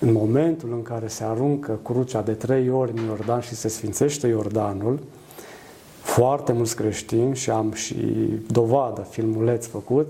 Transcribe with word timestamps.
În 0.00 0.12
momentul 0.12 0.72
în 0.72 0.82
care 0.82 1.06
se 1.06 1.24
aruncă 1.24 1.78
crucea 1.82 2.22
de 2.22 2.32
trei 2.32 2.70
ori 2.70 2.92
în 2.96 3.04
Iordan 3.04 3.40
și 3.40 3.54
se 3.54 3.68
sfințește 3.68 4.26
Iordanul, 4.26 4.98
foarte 6.02 6.52
mulți 6.52 6.76
creștini, 6.76 7.36
și 7.36 7.50
am 7.50 7.72
și 7.72 7.96
dovadă, 8.46 9.00
filmuleț 9.10 9.66
făcut, 9.66 10.06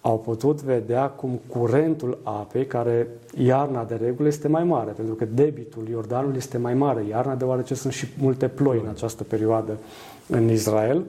au 0.00 0.18
putut 0.18 0.62
vedea 0.62 1.08
cum 1.08 1.40
curentul 1.46 2.18
apei, 2.22 2.66
care 2.66 3.08
iarna 3.36 3.84
de 3.84 3.94
regulă 3.94 4.28
este 4.28 4.48
mai 4.48 4.64
mare, 4.64 4.90
pentru 4.90 5.14
că 5.14 5.24
debitul 5.24 5.88
Iordanului 5.88 6.36
este 6.36 6.58
mai 6.58 6.74
mare 6.74 7.04
iarna, 7.08 7.34
deoarece 7.34 7.74
sunt 7.74 7.92
și 7.92 8.06
multe 8.20 8.48
ploi 8.48 8.80
în 8.82 8.88
această 8.88 9.24
perioadă 9.24 9.78
în 10.26 10.50
Israel. 10.50 11.04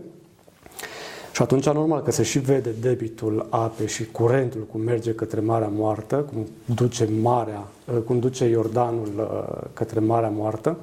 Și 1.40 1.46
atunci, 1.46 1.66
normal 1.66 2.02
că 2.02 2.12
se 2.12 2.24
și 2.24 2.40
vede 2.40 2.70
debitul 2.82 3.48
apei 3.50 3.88
și 3.88 4.06
curentul 4.06 4.68
cum 4.72 4.82
merge 4.82 5.14
către 5.14 5.40
Marea 5.40 5.68
Moartă, 5.68 6.16
cum 6.16 6.48
duce, 6.66 7.10
marea, 7.22 7.68
cum 8.06 8.20
duce 8.20 8.46
Iordanul 8.46 9.12
uh, 9.18 9.70
către 9.74 10.00
Marea 10.00 10.30
Moartă. 10.30 10.78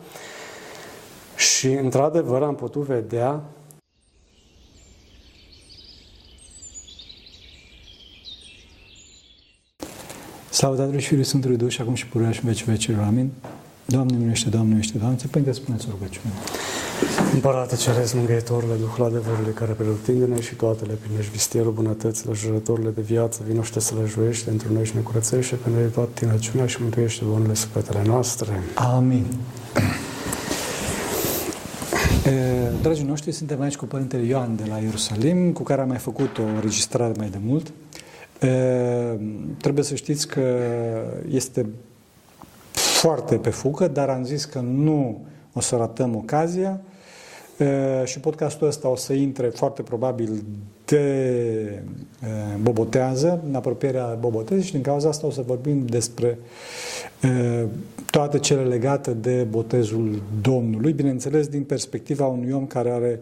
Și, 1.36 1.66
într-adevăr, 1.68 2.42
am 2.42 2.54
putut 2.54 2.82
vedea 2.82 3.42
Slavă 10.50 10.76
Tatălui 10.76 11.00
și 11.00 11.06
Fiului 11.06 11.26
Sfântului 11.26 11.56
Duh 11.56 11.68
și 11.70 11.80
acum 11.80 11.94
și 11.94 12.06
pururea 12.06 12.32
și 12.32 12.40
în 12.42 12.48
vecii 12.48 12.66
vecilor. 12.66 13.02
Amin. 13.02 13.32
Doamne 13.84 14.16
miluiește, 14.16 14.48
Doamne 14.48 14.66
miluiește, 14.68 14.98
Doamne, 14.98 15.16
te 15.16 15.26
Părinte, 15.26 15.52
spuneți 15.52 15.86
o 15.88 15.90
rugăciune. 15.90 16.34
Împărate 17.32 17.76
Ceresc, 17.76 18.14
Mângâietorule, 18.14 18.74
Duhul 18.80 19.04
adevărului 19.04 19.52
care 19.52 19.72
pretutindene 19.72 20.40
și 20.40 20.54
toate 20.54 20.84
le 20.84 20.92
primești 20.92 21.30
vistierul 21.30 21.72
bunătăților, 21.72 22.36
jurătorile 22.36 22.90
de 22.90 23.00
viață, 23.00 23.42
vinoște 23.46 23.80
să 23.80 23.94
le 24.00 24.06
juiești 24.06 24.44
pentru 24.44 24.72
noi 24.72 24.84
și 24.84 24.94
ne 24.94 25.00
curățește 25.00 25.54
pe 25.54 25.70
noi 25.70 25.88
toată 25.88 26.10
tinăciunea 26.14 26.66
și 26.66 26.76
mântuiește 26.80 27.24
bunurile 27.24 27.54
sufletele 27.54 28.02
noastre. 28.06 28.62
Amin. 28.74 29.26
Dragii 32.82 33.04
noștri, 33.04 33.32
suntem 33.32 33.60
aici 33.60 33.76
cu 33.76 33.84
Părintele 33.84 34.22
Ioan 34.22 34.56
de 34.56 34.62
la 34.68 34.76
Ierusalim, 34.76 35.52
cu 35.52 35.62
care 35.62 35.80
am 35.80 35.88
mai 35.88 35.98
făcut 35.98 36.38
o 36.38 36.42
înregistrare 36.42 37.12
mai 37.16 37.28
de 37.28 37.38
mult. 37.44 37.72
Trebuie 39.60 39.84
să 39.84 39.94
știți 39.94 40.28
că 40.28 40.58
este 41.30 41.66
foarte 42.72 43.34
pe 43.34 43.50
fugă, 43.50 43.88
dar 43.88 44.08
am 44.08 44.24
zis 44.24 44.44
că 44.44 44.58
nu 44.58 45.24
o 45.56 45.60
să 45.60 45.76
ratăm 45.76 46.16
ocazia 46.16 46.80
și 48.04 48.20
podcastul 48.20 48.66
ăsta 48.66 48.88
o 48.88 48.96
să 48.96 49.12
intre 49.12 49.46
foarte 49.46 49.82
probabil 49.82 50.44
de 50.84 51.82
bobotează, 52.60 53.42
în 53.48 53.54
apropierea 53.54 54.16
bobotezii 54.20 54.64
și 54.64 54.72
din 54.72 54.80
cauza 54.80 55.08
asta 55.08 55.26
o 55.26 55.30
să 55.30 55.42
vorbim 55.46 55.86
despre 55.86 56.38
toate 58.10 58.38
cele 58.38 58.62
legate 58.62 59.10
de 59.10 59.46
botezul 59.50 60.22
Domnului, 60.40 60.92
bineînțeles 60.92 61.46
din 61.46 61.62
perspectiva 61.62 62.26
unui 62.26 62.52
om 62.52 62.66
care 62.66 62.90
are 62.90 63.20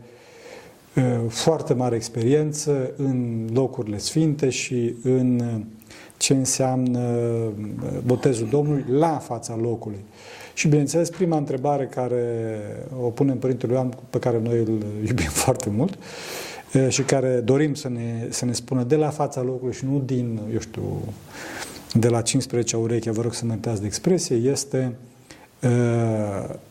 foarte 1.28 1.74
mare 1.74 1.96
experiență 1.96 2.90
în 2.96 3.48
locurile 3.52 3.98
sfinte 3.98 4.48
și 4.48 4.94
în 5.02 5.42
ce 6.16 6.34
înseamnă 6.34 7.18
botezul 8.06 8.48
Domnului 8.50 8.84
la 8.88 9.18
fața 9.18 9.56
locului. 9.56 10.04
Și, 10.54 10.68
bineînțeles, 10.68 11.10
prima 11.10 11.36
întrebare 11.36 11.86
care 11.86 12.58
o 13.02 13.08
punem 13.08 13.38
Părintele 13.38 13.72
Ioan, 13.72 13.96
pe 14.10 14.18
care 14.18 14.40
noi 14.42 14.58
îl 14.58 14.84
iubim 15.06 15.30
foarte 15.44 15.70
mult, 15.70 15.98
și 16.88 17.02
care 17.02 17.40
dorim 17.44 17.74
să 17.74 17.88
ne, 17.88 18.26
să 18.28 18.44
ne 18.44 18.52
spună 18.52 18.82
de 18.82 18.96
la 18.96 19.08
fața 19.08 19.42
locului 19.42 19.74
și 19.74 19.84
nu 19.84 20.02
din, 20.04 20.40
eu 20.52 20.58
știu, 20.58 21.00
de 21.92 22.08
la 22.08 22.20
15 22.20 22.76
ureche, 22.76 23.10
vă 23.10 23.22
rog 23.22 23.34
să 23.34 23.44
mă 23.44 23.54
de 23.62 23.80
expresie, 23.84 24.36
este 24.36 24.92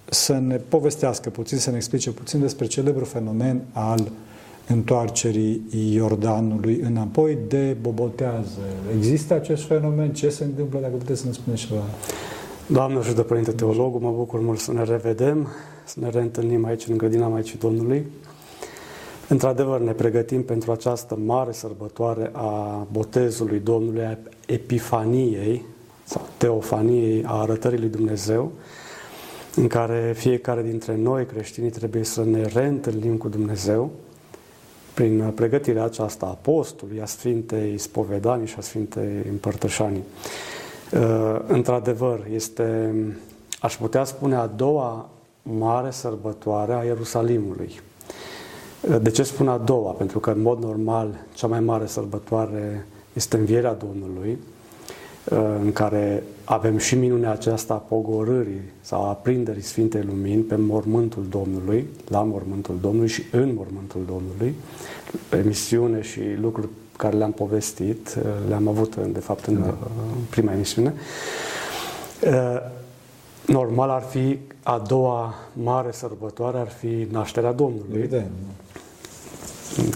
să 0.06 0.34
ne 0.34 0.56
povestească 0.56 1.30
puțin, 1.30 1.58
să 1.58 1.70
ne 1.70 1.75
explice 1.75 2.12
puțin 2.12 2.40
despre 2.40 2.66
celebrul 2.66 3.06
fenomen 3.06 3.62
al 3.72 4.12
întoarcerii 4.68 5.62
Iordanului 5.94 6.79
înapoi 6.84 7.38
de 7.47 7.75
bobotează. 7.81 8.59
Există 8.97 9.34
acest 9.34 9.63
fenomen? 9.63 10.13
Ce 10.13 10.29
se 10.29 10.44
întâmplă? 10.44 10.79
Dacă 10.79 10.94
puteți 10.94 11.19
să 11.19 11.28
ne 11.28 11.34
spuneți 11.34 11.66
ceva. 11.66 11.84
Doamne 12.73 12.97
ajută, 12.97 13.22
Părinte 13.22 13.51
Teologul, 13.51 14.00
mă 14.00 14.11
bucur 14.11 14.39
mult 14.39 14.59
să 14.59 14.73
ne 14.73 14.84
revedem, 14.84 15.47
să 15.85 16.00
ne 16.00 16.09
reîntâlnim 16.09 16.66
aici 16.66 16.88
în 16.88 16.97
grădina 16.97 17.28
Maicii 17.28 17.57
Domnului. 17.57 18.06
Într-adevăr, 19.28 19.79
ne 19.79 19.91
pregătim 19.91 20.44
pentru 20.44 20.72
această 20.72 21.17
mare 21.25 21.51
sărbătoare 21.51 22.29
a 22.31 22.88
botezului 22.91 23.59
Domnului, 23.59 24.03
a 24.03 24.17
Epifaniei 24.45 25.66
sau 26.03 26.28
Teofaniei, 26.38 27.23
a 27.25 27.39
arătării 27.39 27.79
lui 27.79 27.89
Dumnezeu, 27.89 28.51
în 29.55 29.67
care 29.67 30.13
fiecare 30.16 30.61
dintre 30.61 30.95
noi, 30.95 31.25
creștinii, 31.25 31.69
trebuie 31.69 32.03
să 32.03 32.23
ne 32.23 32.45
reîntâlnim 32.45 33.17
cu 33.17 33.28
Dumnezeu 33.28 33.91
prin 34.94 35.31
pregătirea 35.35 35.84
aceasta 35.84 36.25
a 36.25 36.38
postului, 36.41 37.01
a 37.01 37.05
Sfintei 37.05 37.78
Spovedanii 37.78 38.47
și 38.47 38.55
a 38.57 38.61
Sfintei 38.61 39.25
Împărtășanii. 39.29 40.03
Uh, 40.94 41.40
într-adevăr, 41.48 42.20
este, 42.34 42.94
aș 43.59 43.78
putea 43.78 44.04
spune, 44.04 44.36
a 44.36 44.48
doua 44.48 45.09
mare 45.42 45.92
sărbătoare 45.92 46.74
a 46.74 46.84
Ierusalimului. 46.84 47.80
Uh, 48.81 48.98
de 49.02 49.09
ce 49.09 49.24
spun 49.24 49.48
a 49.48 49.58
doua? 49.58 49.92
Pentru 49.92 50.20
că, 50.20 50.30
în 50.30 50.42
mod 50.42 50.64
normal, 50.64 51.08
cea 51.34 51.48
mai 51.48 51.59
mare 51.59 51.86
sărbătoare 51.86 52.86
este 53.14 53.38
învierea 53.38 53.74
Domnului, 53.74 54.38
uh, 55.32 55.38
în 55.64 55.72
care 55.72 56.24
avem 56.44 56.78
și 56.78 56.96
minunea 56.96 57.32
aceasta 57.32 57.74
a 57.74 57.78
pogorârii 57.78 58.62
sau 58.82 59.03
a 59.03 59.09
aprinderii 59.09 59.62
Sfintei 59.62 60.03
Lumini 60.03 60.42
pe 60.42 60.56
mormântul 60.56 61.26
Domnului, 61.30 61.88
la 62.08 62.22
mormântul 62.24 62.76
Domnului 62.82 63.09
și 63.09 63.24
în 63.32 63.53
mormântul 63.53 64.02
Domnului, 64.08 64.56
emisiune 65.32 66.02
și 66.02 66.22
lucruri 66.42 66.68
care 67.03 67.18
le-am 67.18 67.31
povestit, 67.31 68.18
uh, 68.18 68.24
le-am 68.47 68.68
avut 68.68 68.96
de 68.96 69.19
fapt 69.19 69.46
în 69.46 69.62
da. 69.62 69.78
prima 70.30 70.53
emisiune. 70.53 70.94
Uh, 72.22 72.62
normal 73.46 73.90
ar 73.90 74.02
fi 74.02 74.40
a 74.64 74.84
doua 74.88 75.36
mare 75.53 75.91
sărbătoare, 75.91 76.58
ar 76.58 76.69
fi 76.69 77.08
nașterea 77.12 77.52
Domnului. 77.52 77.97
Evident. 77.97 78.30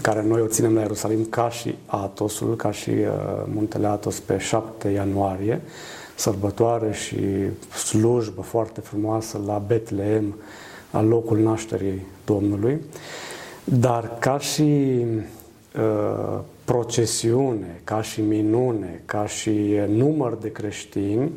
Care 0.01 0.23
noi 0.23 0.41
o 0.41 0.47
ținem 0.47 0.73
la 0.73 0.81
Ierusalim 0.81 1.25
ca 1.25 1.49
și 1.49 1.75
Atosul, 1.85 2.55
ca 2.55 2.71
și 2.71 2.89
uh, 2.89 3.05
muntele 3.53 3.87
Atos 3.87 4.19
pe 4.19 4.37
7 4.37 4.87
ianuarie, 4.87 5.61
sărbătoare 6.15 6.91
și 6.93 7.17
slujbă 7.85 8.41
foarte 8.41 8.81
frumoasă 8.81 9.41
la 9.45 9.57
Betleem, 9.67 10.35
al 10.91 11.07
locul 11.07 11.39
nașterii 11.39 12.05
Domnului. 12.25 12.81
Dar 13.63 14.17
ca 14.19 14.39
și 14.39 15.03
uh, 15.77 16.39
procesiune, 16.65 17.81
ca 17.83 18.01
și 18.01 18.21
minune, 18.21 19.01
ca 19.05 19.27
și 19.27 19.79
număr 19.87 20.35
de 20.35 20.51
creștini, 20.51 21.31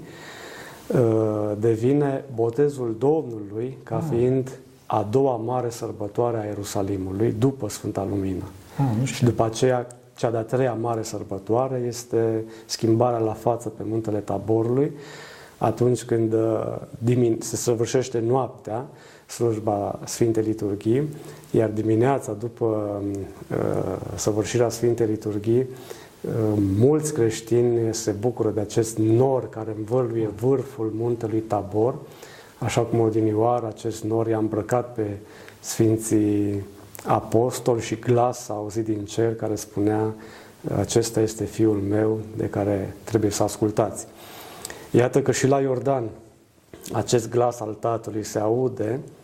uh, 0.86 1.52
devine 1.58 2.24
botezul 2.34 2.96
Domnului 2.98 3.76
ca 3.82 3.96
ah. 3.96 4.02
fiind 4.10 4.50
a 4.86 5.06
doua 5.10 5.36
mare 5.36 5.70
sărbătoare 5.70 6.38
a 6.38 6.44
Ierusalimului 6.44 7.34
după 7.38 7.68
Sfânta 7.68 8.06
Lumină. 8.10 8.44
Ah, 8.78 9.06
și 9.08 9.24
după 9.24 9.44
aceea, 9.44 9.86
cea 10.16 10.30
de-a 10.30 10.42
treia 10.42 10.72
mare 10.72 11.02
sărbătoare 11.02 11.82
este 11.86 12.44
schimbarea 12.66 13.18
la 13.18 13.32
față 13.32 13.68
pe 13.68 13.82
muntele 13.86 14.18
Taborului, 14.18 14.92
atunci 15.58 16.02
când 16.02 16.32
uh, 16.32 17.38
se 17.38 17.56
săvârșește 17.56 18.22
noaptea, 18.26 18.86
slujba 19.30 19.98
Sfintei 20.04 20.42
Liturghii, 20.42 21.08
iar 21.50 21.68
dimineața, 21.68 22.32
după 22.32 23.00
uh, 23.50 23.56
săvârșirea 24.14 24.68
Sfintei 24.68 25.06
Liturghii, 25.06 25.58
uh, 25.60 26.32
mulți 26.78 27.12
creștini 27.12 27.94
se 27.94 28.10
bucură 28.10 28.50
de 28.50 28.60
acest 28.60 28.98
nor 28.98 29.48
care 29.48 29.74
învăluie 29.76 30.30
vârful 30.40 30.92
muntelui 30.96 31.38
Tabor, 31.38 31.94
așa 32.58 32.81
cum 32.81 33.00
odinioară 33.00 33.66
acest 33.66 34.05
nor 34.05 34.28
i-a 34.28 34.38
îmbrăcat 34.38 34.94
pe 34.94 35.06
Sfinții 35.60 36.64
Apostoli 37.06 37.81
și 37.81 37.94
glas 37.94 38.49
a 38.49 38.55
auzit 38.55 38.84
din 38.84 39.05
cer 39.05 39.34
care 39.34 39.55
spunea 39.55 40.14
acesta 40.78 41.20
este 41.20 41.44
Fiul 41.44 41.81
meu 41.88 42.19
de 42.37 42.46
care 42.46 42.94
trebuie 43.05 43.31
să 43.31 43.43
ascultați. 43.43 44.06
Iată 44.90 45.22
că 45.22 45.32
și 45.32 45.46
la 45.46 45.60
Iordan 45.60 46.05
acest 46.93 47.31
glas 47.31 47.60
al 47.60 47.76
Tatălui 47.81 48.25
se 48.25 48.38
aude 48.38 49.00
Uh, 49.02 49.19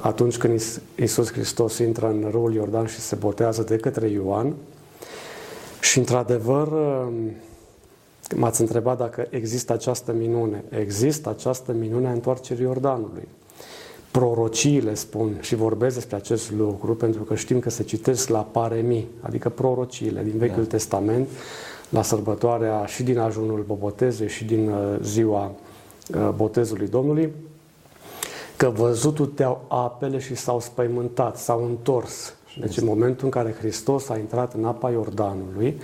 atunci 0.00 0.36
când 0.36 0.62
Isus 0.94 1.32
Hristos 1.32 1.78
intră 1.78 2.08
în 2.08 2.28
râul 2.30 2.54
Iordan 2.54 2.86
și 2.86 2.98
se 2.98 3.14
botează 3.14 3.62
de 3.62 3.76
către 3.76 4.08
Ioan. 4.08 4.54
Și 5.82 5.98
într-adevăr, 5.98 6.66
uh, 6.66 7.12
m-ați 8.36 8.60
întrebat 8.60 8.98
dacă 8.98 9.26
există 9.30 9.72
această 9.72 10.12
minune. 10.12 10.64
Există 10.68 11.28
această 11.28 11.72
minune 11.72 12.08
a 12.08 12.12
întoarcerii 12.12 12.64
Iordanului. 12.64 13.28
Prorociile 14.10 14.94
spun 14.94 15.36
și 15.40 15.54
vorbesc 15.54 15.94
despre 15.94 16.16
acest 16.16 16.52
lucru 16.52 16.94
pentru 16.94 17.22
că 17.22 17.34
știm 17.34 17.58
că 17.58 17.70
se 17.70 17.82
citesc 17.82 18.28
la 18.28 18.38
paremi, 18.38 19.06
adică 19.20 19.48
prorociile 19.48 20.22
din 20.22 20.38
Vechiul 20.38 20.62
da. 20.62 20.68
Testament, 20.68 21.28
la 21.88 22.02
sărbătoarea 22.02 22.84
și 22.84 23.02
din 23.02 23.18
ajunul 23.18 23.64
bobotezei 23.66 24.28
și 24.28 24.44
din 24.44 24.68
uh, 24.68 24.98
ziua 25.02 25.52
uh, 26.14 26.30
botezului 26.36 26.88
Domnului, 26.88 27.32
că 28.62 28.68
văzutul 28.68 29.26
te-au 29.26 29.64
apele 29.68 30.18
și 30.18 30.34
s-au 30.34 30.60
spăimântat, 30.60 31.36
s-au 31.36 31.64
întors. 31.64 32.34
Deci 32.60 32.76
în 32.76 32.84
momentul 32.84 33.24
în 33.24 33.30
care 33.30 33.54
Hristos 33.58 34.08
a 34.08 34.18
intrat 34.18 34.54
în 34.54 34.64
apa 34.64 34.90
Iordanului, 34.90 35.80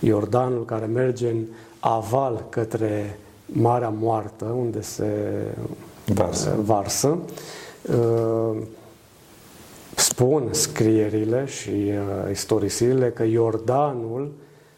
Iordanul 0.00 0.64
care 0.64 0.84
merge 0.86 1.28
în 1.28 1.44
aval 1.80 2.46
către 2.48 3.18
Marea 3.46 3.88
Moartă, 3.88 4.44
unde 4.44 4.80
se 4.80 5.06
varsă, 6.06 6.56
varsă 6.62 7.18
spun 9.94 10.48
scrierile 10.50 11.44
și 11.46 11.70
uh, 11.70 12.30
istorisirile 12.30 13.10
că 13.10 13.22
Iordanul 13.22 14.32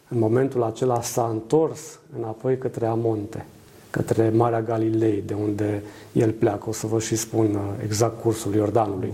în 0.08 0.18
momentul 0.18 0.62
acela 0.62 1.02
s-a 1.02 1.28
întors 1.32 1.98
înapoi 2.16 2.58
către 2.58 2.86
Amonte, 2.86 3.46
către 3.96 4.30
Marea 4.30 4.62
Galilei, 4.62 5.22
de 5.26 5.34
unde 5.34 5.82
el 6.12 6.30
pleacă. 6.30 6.68
O 6.68 6.72
să 6.72 6.86
vă 6.86 7.00
și 7.00 7.16
spun 7.16 7.54
uh, 7.54 7.60
exact 7.82 8.20
cursul 8.20 8.54
Iordanului. 8.54 9.12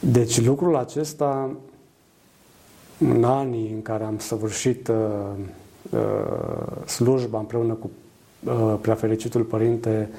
Deci 0.00 0.44
lucrul 0.44 0.76
acesta, 0.76 1.50
în 2.98 3.24
anii 3.24 3.70
în 3.74 3.82
care 3.82 4.04
am 4.04 4.18
săvârșit 4.18 4.88
uh, 4.88 4.96
uh, 5.90 6.86
slujba 6.86 7.38
împreună 7.38 7.72
cu 7.72 7.90
uh, 8.44 8.74
preafericitul 8.80 9.42
părinte 9.42 10.10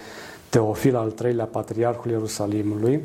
Teofil 0.50 0.96
al 0.96 1.12
treilea 1.12 1.46
patriarhul 1.46 2.12
Ierusalimului, 2.12 3.02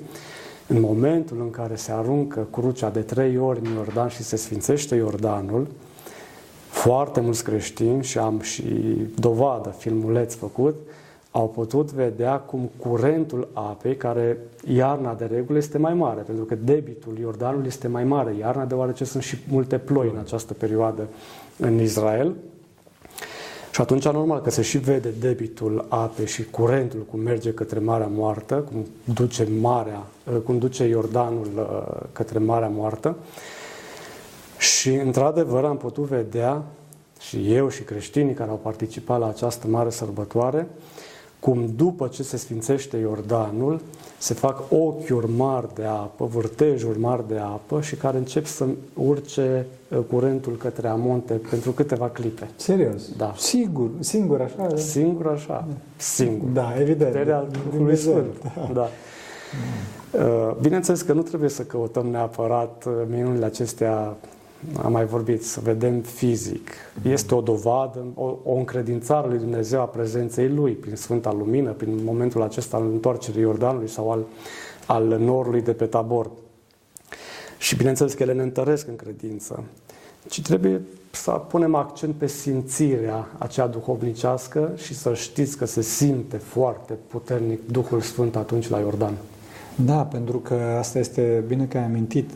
în 0.67 0.81
momentul 0.81 1.41
în 1.41 1.51
care 1.51 1.77
se 1.77 1.93
aruncă 1.93 2.47
crucea 2.51 2.91
de 2.91 3.01
trei 3.01 3.39
ori 3.39 3.61
în 3.63 3.73
Iordan 3.73 4.09
și 4.09 4.23
se 4.23 4.37
sfințește 4.37 4.95
Iordanul, 4.95 5.67
foarte 6.79 7.21
mulți 7.21 7.45
creștini, 7.45 8.05
și 8.05 8.19
am 8.19 8.41
și 8.41 8.63
dovadă, 9.15 9.75
filmuleț 9.79 10.35
făcut, 10.35 10.75
au 11.31 11.49
putut 11.49 11.93
vedea 11.93 12.37
cum 12.37 12.71
curentul 12.77 13.49
apei, 13.53 13.97
care 13.97 14.39
iarna 14.75 15.15
de 15.15 15.25
regulă 15.25 15.59
este 15.59 15.79
mai 15.79 15.95
mare, 15.95 16.21
pentru 16.21 16.45
că 16.45 16.55
debitul 16.55 17.19
Iordanului 17.19 17.67
este 17.67 17.89
mai 17.89 18.05
mare 18.05 18.35
iarna, 18.39 18.65
deoarece 18.65 19.05
sunt 19.05 19.23
și 19.23 19.39
multe 19.51 19.79
ploi 19.79 20.11
în 20.15 20.19
această 20.19 20.55
perioadă 20.55 21.09
în 21.57 21.81
Israel, 21.81 22.35
și 23.79 23.85
atunci, 23.85 24.09
normal 24.09 24.41
că 24.41 24.51
se 24.51 24.63
și 24.63 24.79
vede 24.79 25.09
debitul 25.21 25.87
apei 25.89 26.27
și 26.27 26.45
curentul 26.45 27.07
cum 27.11 27.21
merge 27.21 27.53
către 27.53 27.79
Marea 27.79 28.11
Moartă, 28.15 28.55
cum 28.55 28.87
duce, 29.15 29.49
Marea, 29.61 30.07
uh, 30.33 30.41
cum 30.45 30.59
duce 30.59 30.85
Iordanul 30.85 31.49
uh, 31.57 32.07
către 32.13 32.39
Marea 32.39 32.69
Moartă. 32.69 33.17
Și, 34.59 34.91
într-adevăr, 34.91 35.65
am 35.65 35.77
putut 35.77 36.05
vedea, 36.05 36.63
și 37.21 37.55
eu 37.55 37.69
și 37.69 37.83
creștinii 37.83 38.35
care 38.35 38.51
au 38.51 38.61
participat 38.63 39.19
la 39.19 39.29
această 39.29 39.67
mare 39.67 39.91
sărbătoare, 39.91 40.67
cum 41.41 41.73
după 41.77 42.07
ce 42.07 42.23
se 42.23 42.37
sfințește 42.37 42.97
Iordanul, 42.97 43.81
se 44.19 44.35
fac 44.35 44.63
ochiuri 44.71 45.31
mari 45.37 45.75
de 45.75 45.85
apă, 45.85 46.25
vârtejuri 46.25 46.99
mari 46.99 47.29
de 47.29 47.39
apă 47.39 47.81
și 47.81 47.95
care 47.95 48.17
încep 48.17 48.47
să 48.47 48.67
urce 48.95 49.67
uh, 49.89 49.99
curentul 50.11 50.57
către 50.57 50.89
amonte 50.89 51.35
pentru 51.51 51.71
câteva 51.71 52.09
clipe. 52.09 52.49
Serios? 52.57 53.09
Da. 53.17 53.35
Sigur, 53.37 53.91
singur 54.01 54.41
așa? 54.41 54.77
Singur 54.77 55.27
așa, 55.27 55.67
singur. 55.97 56.49
Da, 56.49 56.75
evident. 56.79 57.11
Puterea 57.11 57.47
Duhului 57.71 57.97
Sfânt. 57.97 58.35
Da. 58.55 58.71
da. 58.73 58.89
Uh, 60.13 60.57
bineînțeles 60.61 61.03
că 61.03 61.13
nu 61.13 61.23
trebuie 61.23 61.49
să 61.49 61.63
căutăm 61.63 62.07
neapărat 62.07 62.85
uh, 62.87 62.93
minunile 63.11 63.45
acestea 63.45 64.17
am 64.83 64.93
mai 64.93 65.05
vorbit, 65.05 65.45
să 65.45 65.61
vedem 65.61 66.01
fizic. 66.01 66.71
Este 67.03 67.35
o 67.35 67.41
dovadă, 67.41 68.05
o, 68.15 68.37
o 68.45 68.55
încredințare 68.55 69.29
lui 69.29 69.39
Dumnezeu 69.39 69.81
a 69.81 69.85
prezenței 69.85 70.49
Lui 70.49 70.73
prin 70.73 70.97
Sfânta 70.97 71.33
Lumină, 71.33 71.71
prin 71.71 72.05
momentul 72.05 72.43
acesta 72.43 72.77
al 72.77 72.83
întoarcerii 72.83 73.41
Iordanului 73.41 73.89
sau 73.89 74.11
al, 74.11 74.25
al 74.87 75.05
norului 75.05 75.63
de 75.63 75.73
pe 75.73 75.85
tabor. 75.85 76.31
Și 77.59 77.77
bineînțeles 77.77 78.15
că 78.15 78.23
ele 78.23 78.33
ne 78.33 78.43
întăresc 78.43 78.89
în 78.89 78.97
credință. 78.97 79.65
Ci 80.29 80.43
trebuie 80.43 80.83
să 81.11 81.31
punem 81.31 81.75
accent 81.75 82.15
pe 82.15 82.27
simțirea 82.27 83.29
acea 83.39 83.67
duhovnicească 83.67 84.73
și 84.77 84.95
să 84.95 85.15
știți 85.15 85.57
că 85.57 85.65
se 85.65 85.83
simte 85.83 86.37
foarte 86.37 86.95
puternic 87.07 87.67
Duhul 87.67 88.01
Sfânt 88.01 88.37
atunci 88.37 88.69
la 88.69 88.79
Iordan. 88.79 89.15
Da, 89.75 90.03
pentru 90.03 90.39
că 90.39 90.55
asta 90.55 90.99
este 90.99 91.45
bine 91.47 91.67
că 91.67 91.79
ai 91.79 91.85
amintit 91.85 92.31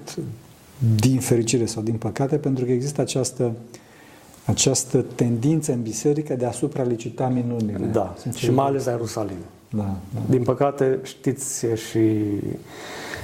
din 0.96 1.20
fericire 1.20 1.67
sau 1.67 1.82
din 1.82 1.94
păcate, 1.94 2.37
pentru 2.37 2.64
că 2.64 2.73
există 2.73 3.00
această, 3.00 3.52
această 4.44 5.05
tendință 5.14 5.73
în 5.73 5.82
biserică 5.82 6.34
de 6.34 6.46
a 6.46 6.50
supralicita 6.50 7.29
minunile. 7.29 7.87
Da, 7.87 8.14
și 8.34 8.50
mai 8.50 8.67
ales 8.67 8.84
la 8.84 8.90
Ierusalim. 8.90 9.37
Da, 9.70 9.96
da. 10.14 10.20
Din 10.29 10.43
păcate, 10.43 10.99
știți 11.02 11.67
și 11.67 12.11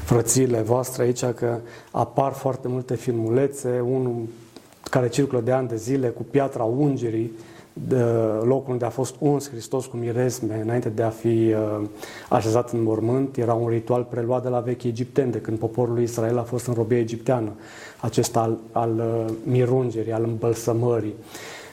frățiile 0.04 0.60
voastre 0.60 1.02
aici 1.02 1.24
că 1.24 1.58
apar 1.90 2.32
foarte 2.32 2.68
multe 2.68 2.94
filmulețe, 2.94 3.80
unul 3.80 4.26
care 4.90 5.08
circulă 5.08 5.40
de 5.40 5.52
ani 5.52 5.68
de 5.68 5.76
zile 5.76 6.08
cu 6.08 6.22
piatra 6.22 6.64
ungerii, 6.64 7.30
de 7.86 8.02
locul 8.42 8.72
unde 8.72 8.84
a 8.84 8.88
fost 8.88 9.14
uns 9.18 9.50
Hristos 9.50 9.86
cu 9.86 9.96
miresme 9.96 10.60
înainte 10.62 10.88
de 10.88 11.02
a 11.02 11.08
fi 11.08 11.28
uh, 11.28 11.86
așezat 12.28 12.72
în 12.72 12.82
mormânt. 12.82 13.36
Era 13.36 13.54
un 13.54 13.68
ritual 13.68 14.02
preluat 14.02 14.42
de 14.42 14.48
la 14.48 14.60
vechi 14.60 14.82
egipteni, 14.82 15.32
de 15.32 15.38
când 15.38 15.58
poporul 15.58 15.94
lui 15.94 16.02
Israel 16.02 16.38
a 16.38 16.42
fost 16.42 16.66
în 16.66 16.74
robie 16.74 16.98
egipteană, 16.98 17.52
acesta 18.00 18.40
al, 18.40 18.58
al 18.72 18.94
uh, 18.98 19.32
mirungerii, 19.42 20.12
al 20.12 20.24
îmbălsămării. 20.24 21.14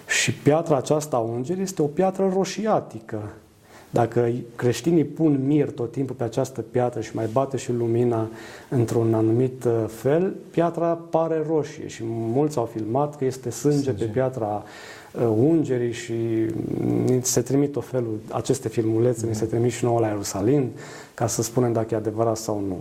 Și 0.08 0.34
piatra 0.34 0.78
aceasta 0.78 1.16
a 1.16 1.20
ungerii 1.20 1.64
este 1.64 1.82
o 1.82 1.86
piatră 1.86 2.32
roșiatică. 2.34 3.22
Dacă 3.90 4.32
creștinii 4.56 5.04
pun 5.04 5.40
mir 5.46 5.70
tot 5.72 5.92
timpul 5.92 6.16
pe 6.16 6.24
această 6.24 6.62
piatră 6.62 7.02
și 7.02 7.16
mai 7.16 7.28
bate 7.32 7.58
și 7.58 7.72
lumina 7.72 8.28
într-un 8.70 9.14
anumit 9.14 9.64
uh, 9.64 9.72
fel, 9.88 10.36
piatra 10.52 11.00
pare 11.10 11.44
roșie 11.48 11.88
și 11.88 12.02
mulți 12.06 12.58
au 12.58 12.66
filmat 12.66 13.18
că 13.18 13.26
este 13.26 13.50
sânge, 13.50 13.84
sânge. 13.84 14.06
pe 14.06 14.12
piatra 14.12 14.64
Uh, 14.64 14.70
ungerii 15.24 15.92
și 15.92 16.14
ni 17.06 17.20
se 17.22 17.42
trimit 17.42 17.76
o 17.76 17.82
felul, 17.82 18.20
aceste 18.32 18.68
filmulețe, 18.68 19.22
mm. 19.24 19.30
ni 19.30 19.36
se 19.36 19.46
trimit 19.46 19.72
și 19.72 19.84
nouă 19.84 20.00
la 20.00 20.08
Ierusalim, 20.08 20.72
ca 21.14 21.28
să 21.28 21.42
spunem 21.42 21.74
dacă 21.74 21.88
e 21.94 21.98
adevărat 21.98 22.38
sau 22.38 22.64
nu. 22.68 22.78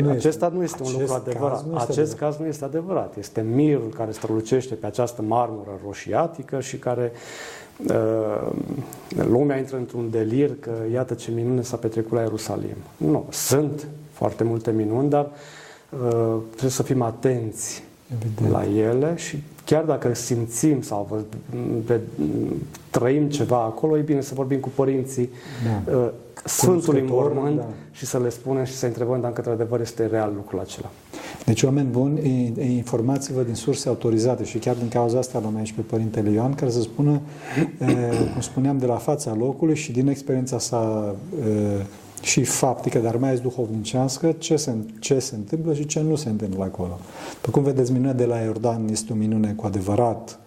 nu 0.00 0.10
Acesta 0.10 0.46
este, 0.46 0.56
nu 0.56 0.62
este 0.62 0.82
un 0.82 0.92
lucru 0.92 1.12
adevărat. 1.12 1.64
Caz 1.72 1.82
Acest 1.82 1.98
adevărat. 1.98 2.18
caz 2.18 2.36
nu 2.36 2.46
este 2.46 2.64
adevărat. 2.64 3.16
Este 3.18 3.40
mirul 3.40 3.92
care 3.96 4.10
strălucește 4.12 4.74
pe 4.74 4.86
această 4.86 5.22
marmură 5.22 5.70
roșiatică 5.86 6.60
și 6.60 6.76
care 6.76 7.12
uh, 7.86 8.50
lumea 9.28 9.56
intră 9.56 9.76
într-un 9.76 10.10
delir 10.10 10.50
că 10.60 10.72
iată 10.92 11.14
ce 11.14 11.30
minune 11.30 11.62
s-a 11.62 11.76
petrecut 11.76 12.12
la 12.12 12.20
Ierusalim. 12.20 12.76
Nu, 12.96 13.26
sunt 13.30 13.86
foarte 14.12 14.44
multe 14.44 14.70
minuni, 14.70 15.08
dar 15.08 15.30
uh, 15.90 16.36
trebuie 16.50 16.70
să 16.70 16.82
fim 16.82 17.02
atenți 17.02 17.82
Evident. 18.14 18.50
la 18.50 18.64
ele 18.64 19.12
și 19.16 19.42
chiar 19.68 19.84
dacă 19.84 20.14
simțim 20.14 20.82
sau 20.82 21.24
trăim 22.90 23.28
ceva 23.28 23.56
acolo, 23.56 23.98
e 23.98 24.00
bine 24.00 24.20
să 24.20 24.34
vorbim 24.34 24.58
cu 24.58 24.70
părinții 24.74 25.30
da. 25.64 25.92
Uh, 25.92 26.08
Sfântului 26.44 27.04
Mormânt 27.08 27.56
da. 27.56 27.66
și 27.92 28.06
să 28.06 28.18
le 28.18 28.28
spunem 28.28 28.64
și 28.64 28.72
să 28.72 28.86
întrebăm 28.86 29.20
dacă 29.20 29.34
într-adevăr 29.36 29.80
este 29.80 30.06
real 30.06 30.32
lucrul 30.36 30.60
acela. 30.60 30.90
Deci, 31.44 31.62
oameni 31.62 31.88
buni, 31.88 32.52
informați-vă 32.76 33.42
din 33.42 33.54
surse 33.54 33.88
autorizate 33.88 34.44
și 34.44 34.58
chiar 34.58 34.74
din 34.74 34.88
cauza 34.88 35.18
asta 35.18 35.38
l-am 35.38 35.56
aici 35.56 35.72
pe 35.72 35.80
Părintele 35.80 36.30
Ioan, 36.30 36.54
care 36.54 36.70
să 36.70 36.80
spună, 36.80 37.20
cum 38.32 38.40
spuneam, 38.40 38.78
de 38.78 38.86
la 38.86 38.96
fața 38.96 39.34
locului 39.34 39.76
și 39.76 39.92
din 39.92 40.08
experiența 40.08 40.58
sa 40.58 41.14
și 42.22 42.44
faptică, 42.44 42.98
dar 42.98 43.16
mai 43.16 43.28
ales 43.28 43.40
duhovnicească, 43.40 44.32
ce 44.32 44.56
se, 44.56 44.74
ce 44.98 45.18
se 45.18 45.34
întâmplă 45.34 45.74
și 45.74 45.86
ce 45.86 46.00
nu 46.00 46.16
se 46.16 46.28
întâmplă 46.28 46.64
acolo. 46.64 46.98
După 47.34 47.50
cum 47.50 47.62
vedeți, 47.62 47.92
minunea 47.92 48.12
de 48.12 48.24
la 48.24 48.38
Iordan 48.38 48.88
este 48.90 49.12
o 49.12 49.16
minune 49.16 49.52
cu 49.52 49.66
adevărat 49.66 50.38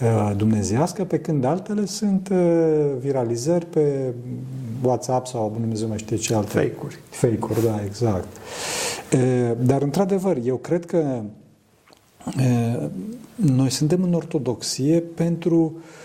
uh, 0.00 0.32
dumnezească, 0.36 1.04
pe 1.04 1.18
când 1.18 1.44
altele 1.44 1.86
sunt 1.86 2.28
uh, 2.32 2.38
viralizări 2.98 3.66
pe 3.66 4.12
WhatsApp 4.82 5.26
sau 5.26 5.56
Dumnezeu 5.60 5.88
mai 5.88 5.98
știe 5.98 6.16
ce 6.16 6.34
alte. 6.34 6.58
Fake-uri. 6.58 6.98
Fake-uri, 7.10 7.64
da, 7.64 7.84
exact. 7.84 8.28
Uh, 9.14 9.50
dar, 9.60 9.82
într-adevăr, 9.82 10.38
eu 10.44 10.56
cred 10.56 10.86
că 10.86 11.20
noi 13.34 13.70
suntem 13.70 14.02
în 14.02 14.14
ortodoxie 14.14 15.00
pentru 15.00 15.72
uh, 15.76 15.82
Uh, 15.82 16.01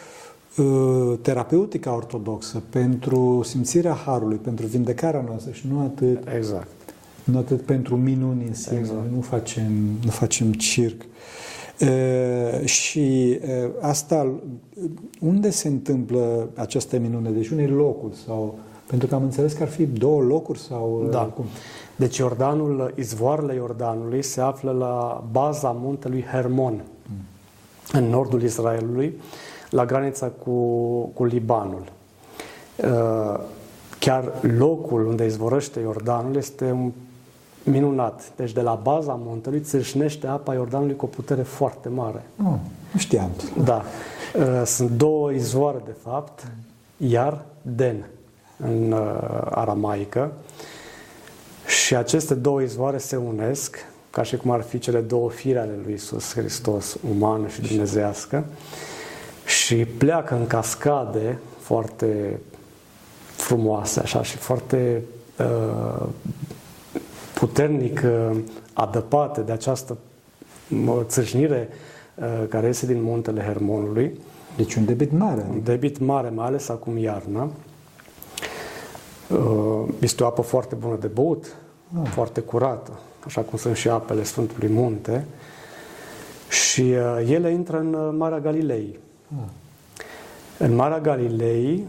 terapeutica 1.21 1.95
ortodoxă, 1.95 2.61
pentru 2.69 3.41
simțirea 3.43 3.93
harului, 3.93 4.37
pentru 4.37 4.65
vindecarea 4.65 5.23
noastră 5.27 5.51
și 5.51 5.67
nu 5.71 5.79
atât, 5.79 6.27
exact. 6.35 6.67
nu 7.23 7.37
atât 7.37 7.61
pentru 7.61 7.95
minuni 7.95 8.45
în 8.47 8.53
sine, 8.53 8.79
exact. 8.79 9.11
nu, 9.13 9.21
facem, 9.21 9.71
nu 10.03 10.09
facem 10.09 10.53
circ. 10.53 11.01
E, 11.79 11.87
uh, 12.61 12.65
și 12.65 13.29
e, 13.29 13.41
uh, 13.65 13.71
asta, 13.81 14.33
unde 15.19 15.49
se 15.49 15.67
întâmplă 15.67 16.49
această 16.55 16.99
minune? 16.99 17.29
Deci 17.29 17.49
unde 17.49 17.65
locul? 17.65 18.11
Sau, 18.25 18.59
pentru 18.87 19.07
că 19.07 19.15
am 19.15 19.23
înțeles 19.23 19.53
că 19.53 19.63
ar 19.63 19.69
fi 19.69 19.85
două 19.85 20.21
locuri 20.21 20.59
sau 20.59 21.07
da. 21.11 21.19
cum? 21.19 21.45
Deci 21.95 22.17
Iordanul, 22.17 22.93
izvoarele 22.95 23.53
Iordanului 23.53 24.23
se 24.23 24.41
află 24.41 24.71
la 24.71 25.23
baza 25.31 25.77
muntelui 25.79 26.23
Hermon. 26.31 26.73
Mm. 26.73 27.15
în 28.01 28.09
nordul 28.09 28.43
Israelului, 28.43 29.13
la 29.69 29.85
granița 29.85 30.27
cu, 30.27 30.51
cu 31.13 31.25
Libanul. 31.25 31.83
Uh, 32.75 33.39
chiar 33.99 34.31
locul 34.41 35.05
unde 35.05 35.25
izvorăște 35.25 35.79
Iordanul 35.79 36.35
este 36.35 36.71
un 36.71 36.91
minunat. 37.63 38.31
Deci 38.35 38.51
de 38.51 38.61
la 38.61 38.79
baza 38.83 39.19
muntelui 39.23 39.61
țâșnește 39.61 40.27
apa 40.27 40.53
Iordanului 40.53 40.95
cu 40.95 41.05
o 41.05 41.07
putere 41.07 41.41
foarte 41.41 41.89
mare. 41.89 42.25
Oh, 42.45 42.53
nu 42.91 42.99
știam. 42.99 43.29
Da. 43.63 43.83
Uh, 44.35 44.61
sunt 44.65 44.89
două 44.89 45.31
izvoare, 45.31 45.81
de 45.85 45.95
fapt, 46.03 46.47
iar 46.97 47.45
Den 47.61 48.05
în 48.57 48.91
uh, 48.91 49.19
aramaică. 49.49 50.31
Și 51.67 51.95
aceste 51.95 52.33
două 52.33 52.61
izvoare 52.61 52.97
se 52.97 53.15
unesc, 53.15 53.77
ca 54.09 54.23
și 54.23 54.37
cum 54.37 54.51
ar 54.51 54.61
fi 54.61 54.79
cele 54.79 54.99
două 54.99 55.29
fire 55.29 55.59
ale 55.59 55.79
lui 55.83 55.93
Isus 55.93 56.33
Hristos, 56.33 56.97
umană 57.11 57.47
și 57.47 57.61
dumnezească, 57.61 58.45
și 58.47 58.86
pleacă 59.75 60.35
în 60.35 60.47
cascade 60.47 61.39
foarte 61.59 62.39
frumoase, 63.35 63.99
așa, 63.99 64.23
și 64.23 64.37
foarte 64.37 65.01
uh, 65.39 66.05
puternic 67.33 68.01
uh, 68.05 68.37
adăpate 68.73 69.41
de 69.41 69.51
această 69.51 69.97
țâșnire 71.01 71.69
uh, 72.15 72.47
care 72.49 72.67
iese 72.67 72.85
din 72.85 73.01
muntele 73.01 73.41
Hermonului. 73.41 74.19
Deci 74.55 74.75
un 74.75 74.85
debit 74.85 75.11
mare. 75.11 75.45
Un 75.49 75.63
debit 75.63 75.99
mare, 75.99 76.29
mai 76.29 76.45
ales 76.45 76.69
acum 76.69 76.97
iarna. 76.97 77.49
Uh, 79.29 79.93
este 79.99 80.23
o 80.23 80.25
apă 80.25 80.41
foarte 80.41 80.75
bună 80.75 80.95
de 80.95 81.07
băut, 81.07 81.45
ah. 82.01 82.09
foarte 82.09 82.41
curată, 82.41 82.99
așa 83.25 83.41
cum 83.41 83.57
sunt 83.57 83.75
și 83.75 83.89
apele 83.89 84.23
Sfântului 84.23 84.69
Munte. 84.69 85.25
Și 86.49 86.81
uh, 86.81 87.29
ele 87.29 87.51
intră 87.51 87.79
în 87.79 87.93
uh, 87.93 88.13
Marea 88.17 88.39
Galilei. 88.39 88.99
Ah. 89.35 89.43
În 90.57 90.75
Marea 90.75 90.99
Galilei, 90.99 91.83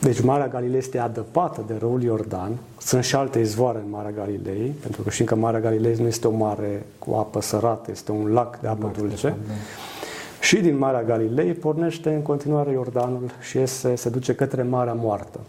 deci 0.00 0.20
Marea 0.20 0.48
Galilei 0.48 0.78
este 0.78 0.98
adăpată 0.98 1.64
de 1.66 1.74
râul 1.78 2.02
Iordan. 2.02 2.52
Sunt 2.78 3.04
și 3.04 3.14
alte 3.14 3.38
izvoare 3.38 3.78
în 3.78 3.90
Marea 3.90 4.10
Galilei, 4.10 4.74
pentru 4.80 5.02
că 5.02 5.10
știm 5.10 5.26
că 5.26 5.34
Marea 5.34 5.60
Galilei 5.60 5.94
nu 5.98 6.06
este 6.06 6.26
o 6.26 6.30
mare 6.30 6.86
cu 6.98 7.14
apă 7.14 7.40
sărată, 7.40 7.90
este 7.90 8.12
un 8.12 8.32
lac 8.32 8.60
de 8.60 8.68
apă 8.68 8.92
dulce. 8.96 9.28
De 9.28 9.52
și 10.40 10.60
din 10.60 10.78
Marea 10.78 11.02
Galilei 11.02 11.52
pornește 11.52 12.14
în 12.14 12.22
continuare 12.22 12.70
Iordanul 12.70 13.30
și 13.40 13.56
iese, 13.56 13.94
se 13.94 14.08
duce 14.08 14.34
către 14.34 14.62
Marea 14.62 14.92
Moartă. 14.92 15.40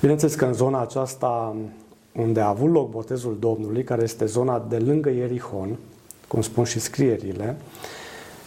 Bineînțeles 0.00 0.34
că 0.34 0.44
în 0.44 0.52
zona 0.52 0.80
aceasta 0.80 1.56
unde 2.12 2.40
a 2.40 2.48
avut 2.48 2.72
loc 2.72 2.90
botezul 2.90 3.36
Domnului, 3.40 3.84
care 3.84 4.02
este 4.02 4.24
zona 4.24 4.64
de 4.68 4.78
lângă 4.78 5.10
Ierihon, 5.10 5.76
cum 6.28 6.40
spun 6.40 6.64
și 6.64 6.80
scrierile, 6.80 7.56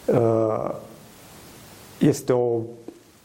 uh, 0.06 0.72
este 2.00 2.34
o 2.34 2.60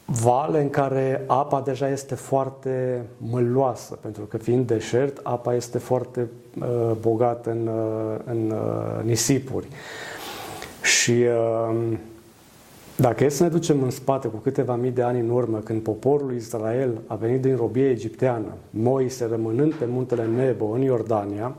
vale 0.05 0.61
în 0.61 0.69
care 0.69 1.23
apa 1.27 1.61
deja 1.61 1.89
este 1.89 2.15
foarte 2.15 3.01
măloasă, 3.17 3.97
pentru 4.01 4.23
că 4.23 4.37
fiind 4.37 4.67
deșert, 4.67 5.19
apa 5.23 5.53
este 5.53 5.77
foarte 5.77 6.29
uh, 6.59 6.91
bogată 6.99 7.49
în, 7.49 7.67
uh, 7.67 8.19
în 8.25 8.53
nisipuri. 9.03 9.67
Și 10.81 11.25
dacă 12.95 13.23
e 13.23 13.29
să 13.29 13.43
ne 13.43 13.49
ducem 13.49 13.83
în 13.83 13.89
spate 13.89 14.27
cu 14.27 14.37
câteva 14.37 14.75
mii 14.75 14.91
de 14.91 15.01
ani 15.01 15.19
în 15.19 15.29
urmă, 15.29 15.57
când 15.57 15.81
poporul 15.81 16.35
Israel 16.35 17.01
a 17.07 17.15
venit 17.15 17.41
din 17.41 17.55
robie 17.55 17.89
egipteană, 17.89 18.53
Moise 18.69 19.25
rămânând 19.25 19.73
pe 19.73 19.85
muntele 19.85 20.25
Nebo 20.25 20.65
în 20.65 20.81
Iordania, 20.81 21.55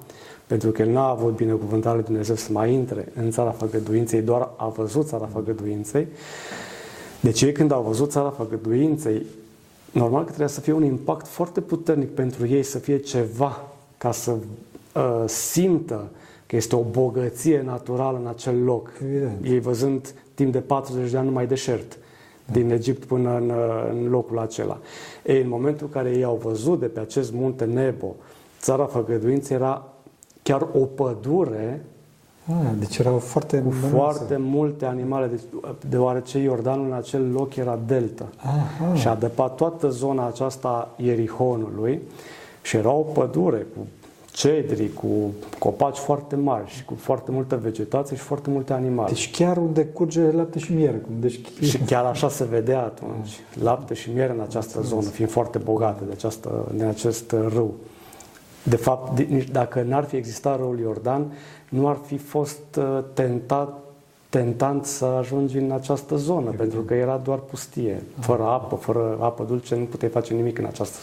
pentru 0.46 0.70
că 0.70 0.82
el 0.82 0.90
n-a 0.90 1.08
avut 1.08 1.36
binecuvântarea 1.36 1.94
lui 1.94 2.04
Dumnezeu 2.04 2.34
să 2.34 2.52
mai 2.52 2.72
intre 2.72 3.08
în 3.14 3.30
țara 3.30 3.50
făgăduinței, 3.50 4.20
doar 4.20 4.48
a 4.56 4.68
văzut 4.68 5.06
țara 5.06 5.28
făgăduinței. 5.32 6.06
Deci 7.22 7.42
ei 7.42 7.52
când 7.52 7.72
au 7.72 7.82
văzut 7.82 8.10
țara 8.10 8.30
făgăduinței, 8.30 9.26
normal 9.92 10.20
că 10.20 10.26
trebuia 10.26 10.48
să 10.48 10.60
fie 10.60 10.72
un 10.72 10.84
impact 10.84 11.26
foarte 11.26 11.60
puternic 11.60 12.10
pentru 12.14 12.46
ei, 12.46 12.62
să 12.62 12.78
fie 12.78 12.98
ceva 12.98 13.68
ca 13.98 14.12
să 14.12 14.32
uh, 14.94 15.24
simtă 15.26 16.10
că 16.46 16.56
este 16.56 16.76
o 16.76 16.82
bogăție 16.82 17.62
naturală 17.62 18.18
în 18.18 18.26
acel 18.26 18.64
loc. 18.64 18.92
Evident. 19.02 19.44
Ei 19.44 19.60
văzând 19.60 20.14
timp 20.34 20.52
de 20.52 20.58
40 20.58 21.10
de 21.10 21.16
ani 21.16 21.26
numai 21.26 21.46
deșert, 21.46 21.98
da. 22.44 22.52
din 22.52 22.70
Egipt 22.70 23.04
până 23.04 23.36
în, 23.36 23.52
în 23.90 24.08
locul 24.10 24.38
acela. 24.38 24.78
Ei, 25.26 25.42
în 25.42 25.48
momentul 25.48 25.86
în 25.86 25.92
care 25.92 26.10
ei 26.16 26.24
au 26.24 26.40
văzut 26.42 26.80
de 26.80 26.86
pe 26.86 27.00
acest 27.00 27.32
munte 27.32 27.64
Nebo, 27.64 28.14
țara 28.60 28.84
făgăduinței 28.84 29.56
era 29.56 29.92
chiar 30.42 30.68
o 30.72 30.78
pădure 30.78 31.84
Ah, 32.48 32.70
deci 32.78 32.98
erau 32.98 33.18
foarte 33.18 33.58
cu 33.58 33.70
foarte 33.70 34.36
multe 34.36 34.84
animale, 34.84 35.26
deci, 35.26 35.42
deoarece 35.88 36.38
Iordanul 36.38 36.86
în 36.86 36.92
acel 36.92 37.30
loc 37.32 37.56
era 37.56 37.78
delta 37.86 38.28
Aha. 38.36 38.94
și 38.94 39.08
a 39.08 39.14
dăpat 39.14 39.54
toată 39.54 39.88
zona 39.88 40.26
aceasta 40.26 40.94
Ierihonului 40.96 42.02
și 42.62 42.76
era 42.76 42.90
o 42.90 43.00
pădure 43.00 43.66
cu 43.76 43.86
cedri, 44.32 44.92
cu 44.92 45.06
copaci 45.58 45.96
foarte 45.96 46.36
mari 46.36 46.70
și 46.70 46.84
cu 46.84 46.94
foarte 46.94 47.30
multă 47.30 47.56
vegetație 47.62 48.16
și 48.16 48.22
foarte 48.22 48.50
multe 48.50 48.72
animale. 48.72 49.08
Deci 49.08 49.30
chiar 49.30 49.56
unde 49.56 49.84
curge 49.84 50.30
lapte 50.30 50.58
și 50.58 50.72
miere. 50.72 51.02
Deci... 51.20 51.40
Și 51.68 51.78
chiar 51.78 52.04
așa 52.04 52.28
se 52.28 52.44
vedea 52.44 52.80
atunci. 52.80 53.40
Lapte 53.62 53.94
și 53.94 54.10
miere 54.10 54.32
în 54.32 54.40
această 54.40 54.80
zonă, 54.80 55.08
fiind 55.08 55.30
foarte 55.30 55.58
bogate 55.58 56.04
de, 56.04 56.12
această, 56.12 56.72
de 56.74 56.84
acest 56.84 57.30
râu. 57.30 57.74
De 58.62 58.76
fapt, 58.76 59.20
dacă 59.50 59.82
n-ar 59.82 60.04
fi 60.04 60.16
existat 60.16 60.58
râul 60.58 60.78
Iordan, 60.78 61.32
nu 61.68 61.88
ar 61.88 61.98
fi 62.06 62.16
fost 62.16 62.76
uh, 62.76 63.04
tentat 63.14 63.82
tentant 64.32 64.84
să 64.84 65.04
ajungi 65.04 65.58
în 65.58 65.70
această 65.70 66.16
zonă, 66.16 66.46
Evident. 66.46 66.56
pentru 66.56 66.80
că 66.80 66.94
era 66.94 67.20
doar 67.24 67.38
pustie, 67.38 68.02
fără 68.20 68.42
apă, 68.42 68.76
fără 68.76 69.16
apă 69.20 69.44
dulce, 69.44 69.74
nu 69.74 69.84
puteai 69.84 70.10
face 70.10 70.34
nimic 70.34 70.58
în 70.58 70.64
această 70.64 70.98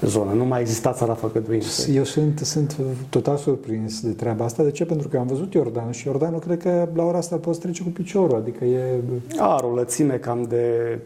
zonă. 0.00 0.32
Nu 0.32 0.44
mai 0.44 0.60
exista 0.60 0.92
țara 0.92 1.14
făgăduință. 1.14 1.90
Eu 1.90 2.04
sunt, 2.04 2.38
sunt 2.38 2.76
total 3.08 3.36
surprins 3.36 4.00
de 4.00 4.10
treaba 4.10 4.44
asta. 4.44 4.62
De 4.62 4.70
ce? 4.70 4.84
Pentru 4.84 5.08
că 5.08 5.18
am 5.18 5.26
văzut 5.26 5.54
Iordanul 5.54 5.92
și 5.92 6.06
Iordanul 6.06 6.38
cred 6.38 6.62
că 6.62 6.88
la 6.94 7.02
ora 7.02 7.18
asta 7.18 7.36
poți 7.36 7.60
trece 7.60 7.82
cu 7.82 7.88
piciorul, 7.88 8.36
adică 8.36 8.64
e... 8.64 9.00
Are 9.38 9.66
o 9.66 9.74
lățime 9.74 10.14
cam 10.14 10.42
de 10.42 10.98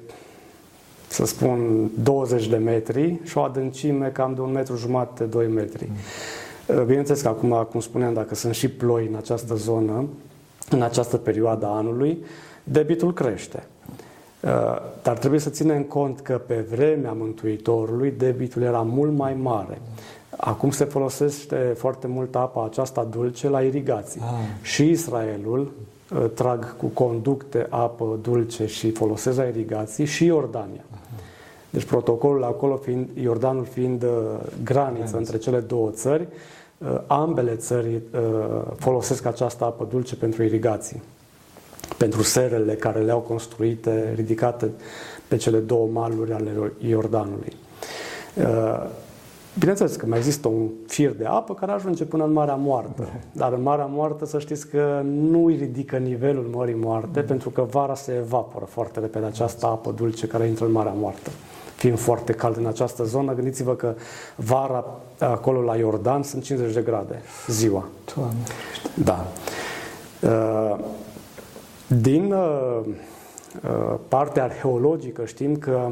să 1.09 1.27
spun 1.27 1.91
20 2.03 2.49
de 2.49 2.57
metri 2.57 3.19
și 3.25 3.39
o 3.39 3.41
adâncime 3.41 4.09
cam 4.09 4.35
de 4.35 4.41
un 4.41 4.53
metru 4.53 4.77
jumătate, 4.77 5.25
2 5.25 5.47
metri. 5.47 5.89
Mm. 5.89 6.85
Bineînțeles 6.85 7.21
că 7.21 7.29
acum, 7.29 7.67
cum 7.71 7.81
spuneam, 7.81 8.13
dacă 8.13 8.35
sunt 8.35 8.55
și 8.55 8.69
ploi 8.69 9.07
în 9.07 9.15
această 9.15 9.55
zonă, 9.55 10.05
în 10.71 10.83
această 10.83 11.17
perioadă 11.17 11.67
a 11.67 11.77
anului, 11.77 12.25
debitul 12.65 13.13
crește. 13.13 13.67
Uh, 14.41 14.51
dar 15.03 15.19
trebuie 15.19 15.41
să 15.41 15.51
ținem 15.51 15.83
cont 15.83 16.21
că 16.21 16.41
pe 16.47 16.67
vremea 16.71 17.13
Mântuitorului 17.13 18.11
debitul 18.11 18.63
era 18.63 18.81
mult 18.81 19.17
mai 19.17 19.35
mare. 19.35 19.81
Acum 20.37 20.71
se 20.71 20.85
folosește 20.85 21.75
foarte 21.77 22.07
mult 22.07 22.35
apa 22.35 22.65
aceasta 22.65 23.05
dulce 23.05 23.49
la 23.49 23.61
irigații. 23.61 24.21
Ah. 24.21 24.27
Și 24.63 24.91
Israelul 24.91 25.73
uh, 26.15 26.25
trag 26.35 26.77
cu 26.77 26.87
conducte 26.87 27.67
apă 27.69 28.19
dulce 28.23 28.67
și 28.67 28.91
folosesc 28.91 29.37
la 29.37 29.45
irigații 29.45 30.05
și 30.05 30.25
Iordania. 30.25 30.85
Deci 31.71 31.85
protocolul 31.85 32.45
acolo 32.45 32.77
fiind, 32.77 33.09
Iordanul 33.15 33.65
fiind 33.65 34.03
uh, 34.03 34.09
graniță 34.65 35.17
între 35.17 35.39
cele 35.39 35.59
două 35.59 35.91
țări, 35.91 36.29
Uh, 36.79 37.01
ambele 37.07 37.55
țări 37.55 37.95
uh, 37.95 38.61
folosesc 38.77 39.25
această 39.25 39.65
apă 39.65 39.87
dulce 39.91 40.17
pentru 40.17 40.43
irigații, 40.43 41.03
pentru 41.97 42.23
serele 42.23 42.75
care 42.75 43.01
le-au 43.01 43.19
construite, 43.19 44.13
ridicate 44.15 44.71
pe 45.29 45.37
cele 45.37 45.59
două 45.59 45.89
maluri 45.93 46.33
ale 46.33 46.73
Iordanului. 46.79 47.57
Uh, 48.37 48.87
bineînțeles 49.59 49.97
că 49.97 50.07
mai 50.07 50.19
există 50.19 50.49
un 50.49 50.69
fir 50.87 51.11
de 51.11 51.25
apă 51.25 51.55
care 51.55 51.73
ajunge 51.73 52.05
până 52.05 52.25
în 52.25 52.33
Marea 52.33 52.55
Moartă, 52.55 53.09
dar 53.33 53.53
în 53.53 53.63
Marea 53.63 53.87
Moartă 53.87 54.27
să 54.27 54.39
știți 54.39 54.69
că 54.69 55.03
nu 55.05 55.45
îi 55.45 55.57
ridică 55.57 55.97
nivelul 55.97 56.49
Mării 56.53 56.79
Moarte, 56.81 57.21
pentru 57.21 57.51
că 57.51 57.63
vara 57.63 57.95
se 57.95 58.15
evaporă 58.15 58.65
foarte 58.65 59.01
repede 59.01 59.27
această 59.27 59.67
apă 59.67 59.91
dulce 59.91 60.27
care 60.27 60.47
intră 60.47 60.65
în 60.65 60.73
Marea 60.73 60.95
Moartă 60.97 61.31
fiind 61.79 61.99
foarte 61.99 62.33
cald 62.33 62.57
în 62.57 62.67
această 62.67 63.05
zonă, 63.05 63.35
gândiți-vă 63.35 63.75
că 63.75 63.95
vara 64.37 64.85
acolo 65.19 65.61
la 65.61 65.77
Iordan 65.77 66.23
sunt 66.23 66.43
50 66.43 66.75
de 66.75 66.81
grade 66.81 67.23
ziua. 67.47 67.89
Doamne. 68.15 68.43
Da. 69.05 69.27
Uh, 70.23 70.79
din 71.87 72.33
uh, 72.33 72.81
uh, 72.85 73.99
partea 74.09 74.45
arheologică 74.45 75.25
știm 75.25 75.57
că 75.57 75.91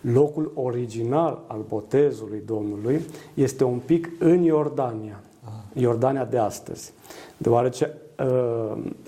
locul 0.00 0.52
original 0.54 1.38
al 1.46 1.64
botezului 1.68 2.42
Domnului 2.46 3.04
este 3.34 3.64
un 3.64 3.78
pic 3.78 4.08
în 4.18 4.42
Iordania, 4.42 5.20
ah. 5.44 5.82
Iordania 5.82 6.24
de 6.24 6.38
astăzi, 6.38 6.92
deoarece 7.36 7.92
Uh, 7.92 8.07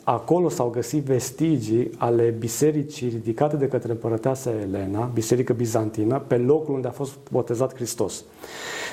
acolo 0.05 0.49
s-au 0.49 0.69
găsit 0.69 1.05
vestigii 1.05 1.91
ale 1.99 2.35
bisericii 2.39 3.09
ridicate 3.09 3.57
de 3.57 3.69
către 3.69 3.91
împărăteasa 3.91 4.51
Elena, 4.51 5.11
biserică 5.15 5.53
bizantină, 5.53 6.23
pe 6.27 6.37
locul 6.37 6.75
unde 6.75 6.89
a 6.89 6.91
fost 6.91 7.13
botezat 7.31 7.75
Hristos. 7.75 8.25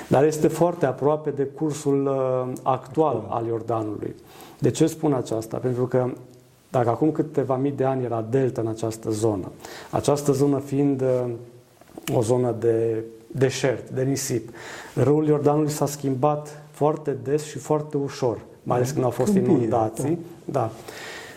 Dar 0.08 0.24
este 0.24 0.48
foarte 0.48 0.86
aproape 0.86 1.30
de 1.30 1.44
cursul 1.44 2.06
uh, 2.06 2.52
actual 2.62 3.26
al 3.28 3.46
Iordanului. 3.46 4.14
De 4.58 4.70
ce 4.70 4.86
spun 4.86 5.12
aceasta? 5.12 5.56
Pentru 5.56 5.86
că 5.86 6.10
Dacă 6.70 6.88
acum 6.88 7.12
câteva 7.12 7.56
mii 7.56 7.72
de 7.72 7.84
ani 7.84 8.04
era 8.04 8.24
delta 8.30 8.60
în 8.60 8.66
această 8.66 9.10
zonă, 9.10 9.50
această 9.90 10.32
zonă 10.32 10.58
fiind 10.58 11.00
uh, 11.00 11.30
o 12.14 12.22
zonă 12.22 12.54
de 12.58 13.04
deșert, 13.26 13.90
de 13.90 14.02
nisip, 14.02 14.48
râul 14.94 15.26
Iordanului 15.26 15.70
s-a 15.70 15.86
schimbat 15.86 16.62
foarte 16.70 17.16
des 17.22 17.44
și 17.44 17.58
foarte 17.58 17.96
ușor, 17.96 18.38
mai 18.68 18.76
ales 18.76 18.90
când 18.90 19.04
au 19.04 19.10
fost 19.10 19.32
Câmpie, 19.32 19.52
inundații. 19.52 20.18
Da. 20.44 20.70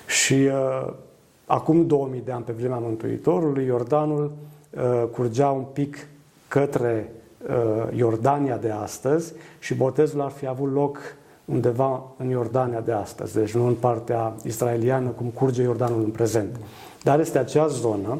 Și 0.07 0.33
uh, 0.33 0.93
acum 1.45 1.87
2000 1.87 2.21
de 2.25 2.31
ani, 2.31 2.43
pe 2.43 2.51
vremea 2.51 2.77
Mântuitorului, 2.77 3.65
Iordanul 3.65 4.31
uh, 4.69 5.07
curgea 5.11 5.49
un 5.49 5.63
pic 5.73 6.07
către 6.47 7.13
uh, 7.47 7.97
Iordania 7.97 8.57
de 8.57 8.69
astăzi 8.69 9.33
și 9.59 9.73
botezul 9.73 10.21
ar 10.21 10.29
fi 10.29 10.47
avut 10.47 10.73
loc 10.73 10.97
undeva 11.45 12.03
în 12.17 12.29
Iordania 12.29 12.79
de 12.79 12.91
astăzi, 12.91 13.33
deci 13.33 13.53
nu 13.53 13.67
în 13.67 13.75
partea 13.75 14.33
israeliană, 14.43 15.09
cum 15.09 15.25
curge 15.25 15.61
Iordanul 15.61 16.03
în 16.03 16.09
prezent. 16.09 16.59
Dar 17.03 17.19
este 17.19 17.37
acea 17.37 17.67
zonă, 17.67 18.19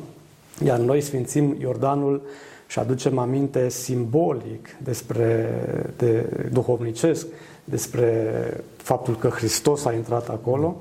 iar 0.63 0.77
noi 0.77 1.01
sfințim 1.01 1.55
Iordanul 1.59 2.21
și 2.71 2.79
aducem 2.79 3.17
aminte 3.17 3.69
simbolic 3.69 4.75
despre 4.83 5.49
de 5.97 6.25
duhovnicesc, 6.51 7.27
despre 7.63 8.33
faptul 8.77 9.15
că 9.15 9.27
Hristos 9.27 9.85
a 9.85 9.93
intrat 9.93 10.29
acolo 10.29 10.75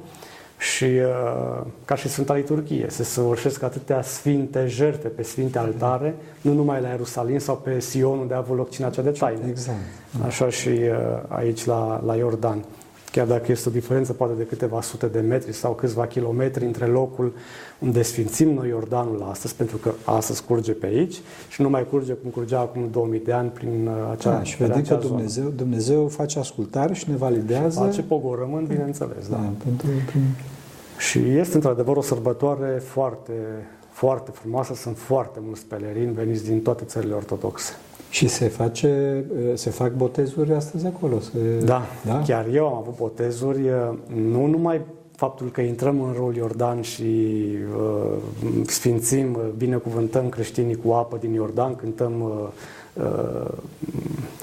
și 0.59 0.85
uh, 0.85 1.67
ca 1.85 1.95
și 1.95 2.09
Sfânta 2.09 2.35
Liturghie 2.35 2.87
se 2.89 3.05
săvârșesc 3.05 3.63
atâtea 3.63 4.03
sfinte 4.03 4.67
jertfe 4.67 5.09
pe 5.09 5.23
sfinte 5.23 5.59
altare, 5.59 6.15
nu 6.41 6.53
numai 6.53 6.81
la 6.81 6.89
Ierusalim 6.89 7.39
sau 7.39 7.57
pe 7.57 7.79
Sion 7.79 8.19
unde 8.19 8.35
a 8.35 8.37
avut 8.37 8.57
loc 8.57 8.71
cina 8.71 8.91
cea 8.91 9.03
de 9.03 9.11
taină. 9.11 9.47
Exact. 9.49 9.79
Așa 10.27 10.49
și 10.49 10.69
uh, 10.69 11.23
aici 11.29 11.65
la, 11.65 12.03
la 12.05 12.17
Iordan. 12.17 12.65
Chiar 13.11 13.27
dacă 13.27 13.53
este 13.53 13.69
o 13.69 13.73
diferență 13.73 14.13
poate 14.13 14.33
de 14.37 14.43
câteva 14.43 14.81
sute 14.81 15.07
de 15.07 15.21
metri 15.21 15.53
sau 15.53 15.73
câțiva 15.73 16.07
kilometri 16.07 16.65
între 16.65 16.87
locul 16.87 17.33
unde 17.79 18.03
sfințim 18.03 18.53
noi 18.53 18.69
Iordanul 18.69 19.27
astăzi, 19.31 19.55
pentru 19.55 19.77
că 19.77 19.93
astăzi 20.05 20.45
curge 20.45 20.73
pe 20.73 20.87
aici 20.87 21.21
și 21.49 21.63
nu 21.63 21.69
mai 21.69 21.87
curge 21.89 22.13
cum 22.13 22.31
curgea 22.31 22.61
acum 22.61 22.89
2000 22.91 23.21
de 23.21 23.33
ani 23.33 23.49
prin 23.49 23.87
uh, 23.87 24.11
acea 24.11 24.31
Da, 24.31 24.43
și 24.43 24.57
vedem 24.57 24.77
acea 24.77 24.97
că 24.99 25.07
Dumnezeu, 25.07 25.49
Dumnezeu 25.49 26.09
face 26.09 26.39
ascultare 26.39 26.95
și 26.95 27.11
ne 27.11 27.17
validează. 27.17 27.81
Face 27.81 28.03
pogorământ, 28.03 28.69
bineînțeles, 28.69 29.29
da. 29.29 29.37
da, 29.37 29.53
pentru, 29.65 29.87
prin, 30.07 30.23
Și 30.99 31.19
este 31.19 31.55
într-adevăr 31.55 31.97
o 31.97 32.03
sărbătoare 32.03 32.83
foarte, 32.85 33.33
foarte 33.91 34.31
frumoasă. 34.31 34.75
Sunt 34.75 34.99
foarte 34.99 35.39
mulți 35.43 35.65
pelerini 35.65 36.13
veniți 36.13 36.45
din 36.45 36.61
toate 36.61 36.85
țările 36.85 37.15
ortodoxe. 37.15 37.73
Și 38.11 38.29
se 38.29 38.49
face, 38.49 39.25
se 39.55 39.71
fac 39.71 39.93
botezuri 39.93 40.53
astăzi 40.53 40.87
acolo. 40.87 41.21
Se, 41.21 41.65
Da, 41.65 41.83
da? 42.07 42.23
chiar 42.27 42.47
eu 42.55 42.67
am 42.67 42.75
avut 42.75 42.97
botezuri, 42.97 43.61
nu 44.31 44.47
numai 44.47 44.81
faptul 45.21 45.51
că 45.51 45.61
intrăm 45.61 46.03
în 46.03 46.13
râul 46.13 46.37
Iordan 46.37 46.81
și 46.81 47.03
uh, 47.77 48.17
sfințim, 48.67 49.39
binecuvântăm 49.57 50.29
creștinii 50.29 50.77
cu 50.77 50.91
apă 50.93 51.17
din 51.21 51.33
Iordan, 51.33 51.77
cântăm 51.77 52.21
uh, 52.21 53.05
uh, 53.05 53.51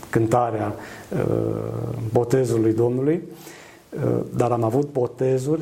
cântarea 0.09 0.74
uh, 1.13 1.97
botezului 2.12 2.74
Domnului, 2.74 3.21
uh, 3.95 4.19
dar 4.36 4.51
am 4.51 4.63
avut 4.63 4.91
botezuri, 4.91 5.62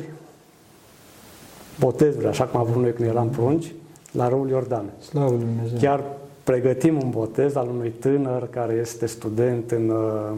botezuri, 1.80 2.26
așa 2.26 2.44
cum 2.44 2.60
am 2.60 2.66
avut 2.68 2.82
noi 2.82 2.92
când 2.92 3.08
eram 3.08 3.28
prunci, 3.28 3.72
la 4.12 4.28
râul 4.28 4.48
Iordan. 4.48 4.84
Slavă 4.98 5.30
Lui 5.30 5.38
Dumnezeu. 5.38 5.78
Chiar 5.78 6.04
pregătim 6.46 7.00
un 7.02 7.10
botez 7.10 7.54
al 7.54 7.68
unui 7.68 7.90
tânăr 7.90 8.48
care 8.50 8.78
este 8.80 9.06
student 9.06 9.70
în, 9.70 9.88
uh, 9.88 10.32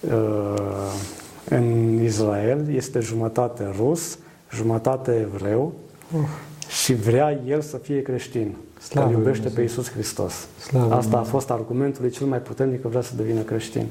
uh, 0.00 0.92
în 1.48 1.98
Israel, 2.02 2.74
este 2.74 3.00
jumătate 3.00 3.74
rus, 3.78 4.18
jumătate 4.50 5.28
evreu 5.32 5.72
Uh, 6.14 6.20
și 6.82 6.94
vrea 6.94 7.40
el 7.46 7.60
să 7.60 7.76
fie 7.76 8.02
creștin, 8.02 8.54
că 8.74 8.82
Slavă 8.82 9.06
îl 9.06 9.12
lui 9.12 9.18
iubește 9.18 9.42
pe 9.42 9.48
Dumnezeu. 9.48 9.64
Iisus 9.64 9.90
Hristos. 9.90 10.48
Slavă 10.58 10.86
lui 10.86 10.96
Asta 10.96 11.08
a 11.08 11.10
Dumnezeu. 11.10 11.32
fost 11.32 11.50
argumentul 11.50 12.02
lui 12.02 12.10
cel 12.10 12.26
mai 12.26 12.38
puternic 12.38 12.80
că 12.82 12.88
vrea 12.88 13.00
să 13.00 13.12
devină 13.16 13.40
creștin. 13.40 13.86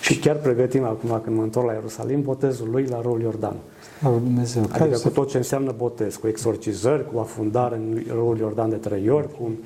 Și 0.00 0.18
chiar 0.18 0.36
pregătim 0.36 0.84
acum 0.84 1.20
când 1.24 1.36
mă 1.36 1.42
întorc 1.42 1.66
la 1.66 1.72
Ierusalim 1.72 2.22
botezul 2.22 2.68
lui 2.70 2.84
la 2.84 3.00
râul 3.00 3.20
Iordan. 3.20 3.56
Slavă 3.98 4.14
Lui 4.14 4.24
Dumnezeu. 4.24 4.62
Care 4.62 4.82
Adică 4.82 4.96
se 4.96 5.08
cu 5.08 5.14
tot 5.14 5.28
ce 5.28 5.36
înseamnă 5.36 5.74
botez, 5.76 6.16
cu 6.16 6.26
exorcizări, 6.26 7.12
cu 7.12 7.18
afundare 7.18 7.76
în 7.76 8.02
râul 8.08 8.38
Iordan 8.38 8.70
de 8.70 8.76
trei 8.76 9.08
ori, 9.08 9.28
cu 9.32 9.42
uh, 9.42 9.56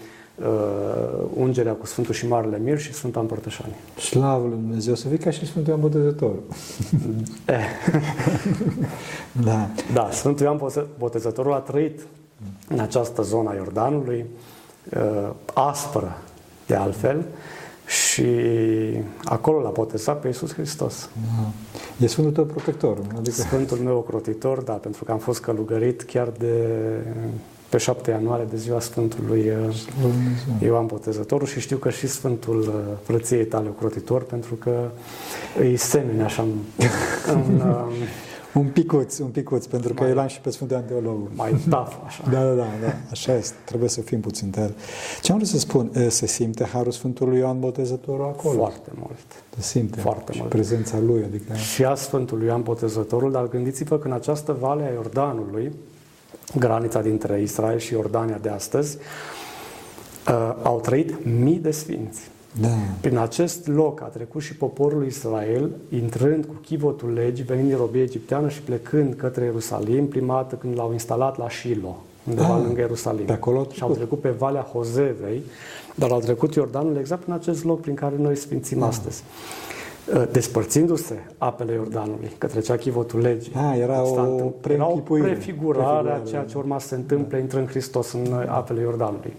ungerea 1.34 1.72
cu 1.72 1.86
Sfântul 1.86 2.14
și 2.14 2.26
Marele 2.28 2.58
Mir 2.58 2.78
și 2.78 2.92
Sfânta 2.92 3.20
Împărtășanie. 3.20 3.74
Slavă 3.98 4.46
Lui 4.48 4.56
Dumnezeu, 4.58 4.94
să 4.94 5.08
fii 5.08 5.18
ca 5.18 5.30
și 5.30 5.46
Sfântul 5.46 5.70
Ioan 5.72 5.80
Botezătorul. 5.80 6.42
Eh, 7.44 7.64
Da. 9.44 9.68
da, 9.92 10.08
Sfântul 10.10 10.44
Ioan 10.46 10.56
Bote- 10.56 10.86
Botezătorul 10.98 11.52
a 11.52 11.58
trăit 11.58 12.00
în 12.68 12.78
această 12.78 13.22
zonă 13.22 13.50
a 13.50 13.54
Iordanului, 13.54 14.24
uh, 14.96 15.30
aspră 15.54 16.18
de 16.66 16.74
altfel, 16.74 17.24
și 17.86 18.24
acolo 19.24 19.60
l-a 19.60 19.70
botezat 19.70 20.20
pe 20.20 20.26
Iisus 20.26 20.52
Hristos. 20.54 21.08
da. 21.14 21.48
E 22.04 22.06
Sfântul 22.06 22.32
tău 22.32 22.44
protector. 22.44 22.98
Adică, 23.16 23.34
Sfântul 23.36 23.76
meu 23.76 23.96
ocrotitor, 23.96 24.60
da, 24.60 24.72
pentru 24.72 25.04
că 25.04 25.12
am 25.12 25.18
fost 25.18 25.40
călugărit 25.40 26.02
chiar 26.02 26.28
de 26.38 26.54
pe 27.72 27.78
7 27.78 28.10
ianuarie 28.10 28.46
de 28.50 28.56
ziua 28.56 28.80
Sfântului 28.80 29.40
uh, 29.40 29.74
Slavă 29.74 30.00
Lui 30.02 30.10
Dumnezeu. 30.12 30.68
Ioan 30.68 30.86
Botezătorul 30.86 31.46
și 31.46 31.60
știu 31.60 31.76
că 31.76 31.90
și 31.90 32.06
Sfântul 32.06 32.60
uh, 32.60 32.74
Frăției 33.02 33.44
tale 33.44 33.68
ocrotitor, 33.68 34.22
pentru 34.22 34.54
că 34.54 34.90
îi 35.58 35.76
semene 35.76 36.22
așa 36.22 36.42
în, 36.42 36.48
în, 37.34 37.60
uh, 37.68 37.84
Un 38.54 38.66
picuț, 38.66 39.18
un 39.18 39.28
picuț, 39.28 39.66
pentru 39.66 39.94
că 39.94 40.00
Mai- 40.00 40.10
eu 40.10 40.16
l-am 40.16 40.26
și 40.26 40.40
pe 40.40 40.50
Sfântul 40.50 40.76
Ioan 40.76 40.88
Teologul. 40.88 41.30
mai 41.34 41.54
taf, 41.68 41.94
așa. 42.06 42.22
Da, 42.30 42.44
da, 42.44 42.54
da, 42.54 42.66
da, 42.82 42.94
așa 43.10 43.36
este. 43.36 43.54
Trebuie 43.64 43.88
să 43.88 44.00
fim 44.00 44.20
puțin 44.20 44.50
tare. 44.50 44.74
Ce 45.22 45.32
am 45.32 45.38
vrut 45.38 45.50
să 45.50 45.58
spun? 45.58 45.90
E, 45.94 46.08
Se 46.08 46.26
simte 46.26 46.64
Harul 46.64 46.92
Sfântului 46.92 47.38
Ioan 47.38 47.60
Botezătorul 47.60 48.24
acolo? 48.24 48.56
Foarte 48.56 48.90
mult. 48.98 49.44
Se 49.56 49.62
simte. 49.62 50.00
Foarte 50.00 50.32
și 50.32 50.38
mult. 50.38 50.50
prezența 50.50 50.98
lui, 50.98 51.22
adică... 51.24 51.54
Și 51.54 51.84
a 51.84 51.94
Sfântului 51.94 52.46
Ioan 52.46 52.62
Botezătorul, 52.62 53.30
dar 53.30 53.48
gândiți-vă 53.48 53.98
că 53.98 54.06
în 54.06 54.12
această 54.14 54.56
vale 54.60 54.82
a 54.82 54.92
Iordanului, 54.92 55.72
granița 56.58 57.00
dintre 57.00 57.40
Israel 57.40 57.78
și 57.78 57.92
Iordania 57.92 58.38
de 58.42 58.48
astăzi, 58.48 58.96
uh, 60.28 60.54
au 60.62 60.80
trăit 60.80 61.24
mii 61.40 61.58
de 61.58 61.70
sfinți. 61.70 62.20
Da. 62.60 62.68
Prin 63.00 63.16
acest 63.18 63.66
loc 63.66 64.00
a 64.02 64.04
trecut 64.04 64.42
și 64.42 64.56
poporul 64.56 65.06
Israel, 65.06 65.70
intrând 65.88 66.44
cu 66.44 66.54
chivotul 66.66 67.12
legii, 67.12 67.44
venind 67.44 67.68
din 67.68 67.76
robie 67.76 68.02
egipteană 68.02 68.48
și 68.48 68.60
plecând 68.60 69.14
către 69.14 69.44
Ierusalim, 69.44 70.06
prima 70.08 70.34
dată 70.34 70.54
când 70.54 70.76
l-au 70.76 70.92
instalat 70.92 71.38
la 71.38 71.48
Shiloh, 71.50 71.94
undeva 72.28 72.54
Ah, 72.54 72.62
lângă 72.64 72.80
Ierusalim. 72.80 73.24
pe 73.24 73.32
acolo 73.32 73.58
au 73.58 73.68
și 73.72 73.82
au 73.82 73.88
trecut. 73.88 73.96
trecut 73.96 74.20
pe 74.20 74.28
Valea 74.38 74.60
Hozevei, 74.72 75.42
dar 75.94 76.10
au 76.10 76.20
trecut 76.20 76.54
Iordanul 76.54 76.96
exact 76.96 77.26
în 77.26 77.32
acest 77.32 77.64
loc 77.64 77.80
prin 77.80 77.94
care 77.94 78.14
noi 78.18 78.36
sfințim 78.36 78.78
Da. 78.78 78.86
astăzi. 78.86 79.22
Uh, 80.14 80.22
Despărțindu-se 80.32 81.24
apele 81.38 81.72
Iordanului 81.72 82.30
către 82.38 82.60
cea 82.60 82.76
chivotul 82.76 83.20
legii. 83.20 83.52
Ah, 83.56 83.78
era 83.78 83.94
s-a 83.94 84.02
o 84.02 84.06
întâmplat- 84.20 84.72
era 84.72 84.84
o 84.84 84.88
preînchipuire. 84.88 85.26
prefigurare 85.30 85.84
a 85.86 85.90
Prefigurare, 85.90 86.28
ceea 86.28 86.42
ce 86.44 86.52
da. 86.52 86.58
urma 86.58 86.78
să 86.78 86.86
se 86.86 86.94
întâmple, 86.94 87.38
intră 87.40 87.58
în 87.58 87.66
Hristos 87.66 88.12
în 88.12 88.20
uh, 88.32 88.44
apele 88.48 88.80
Iordanului. 88.80 89.32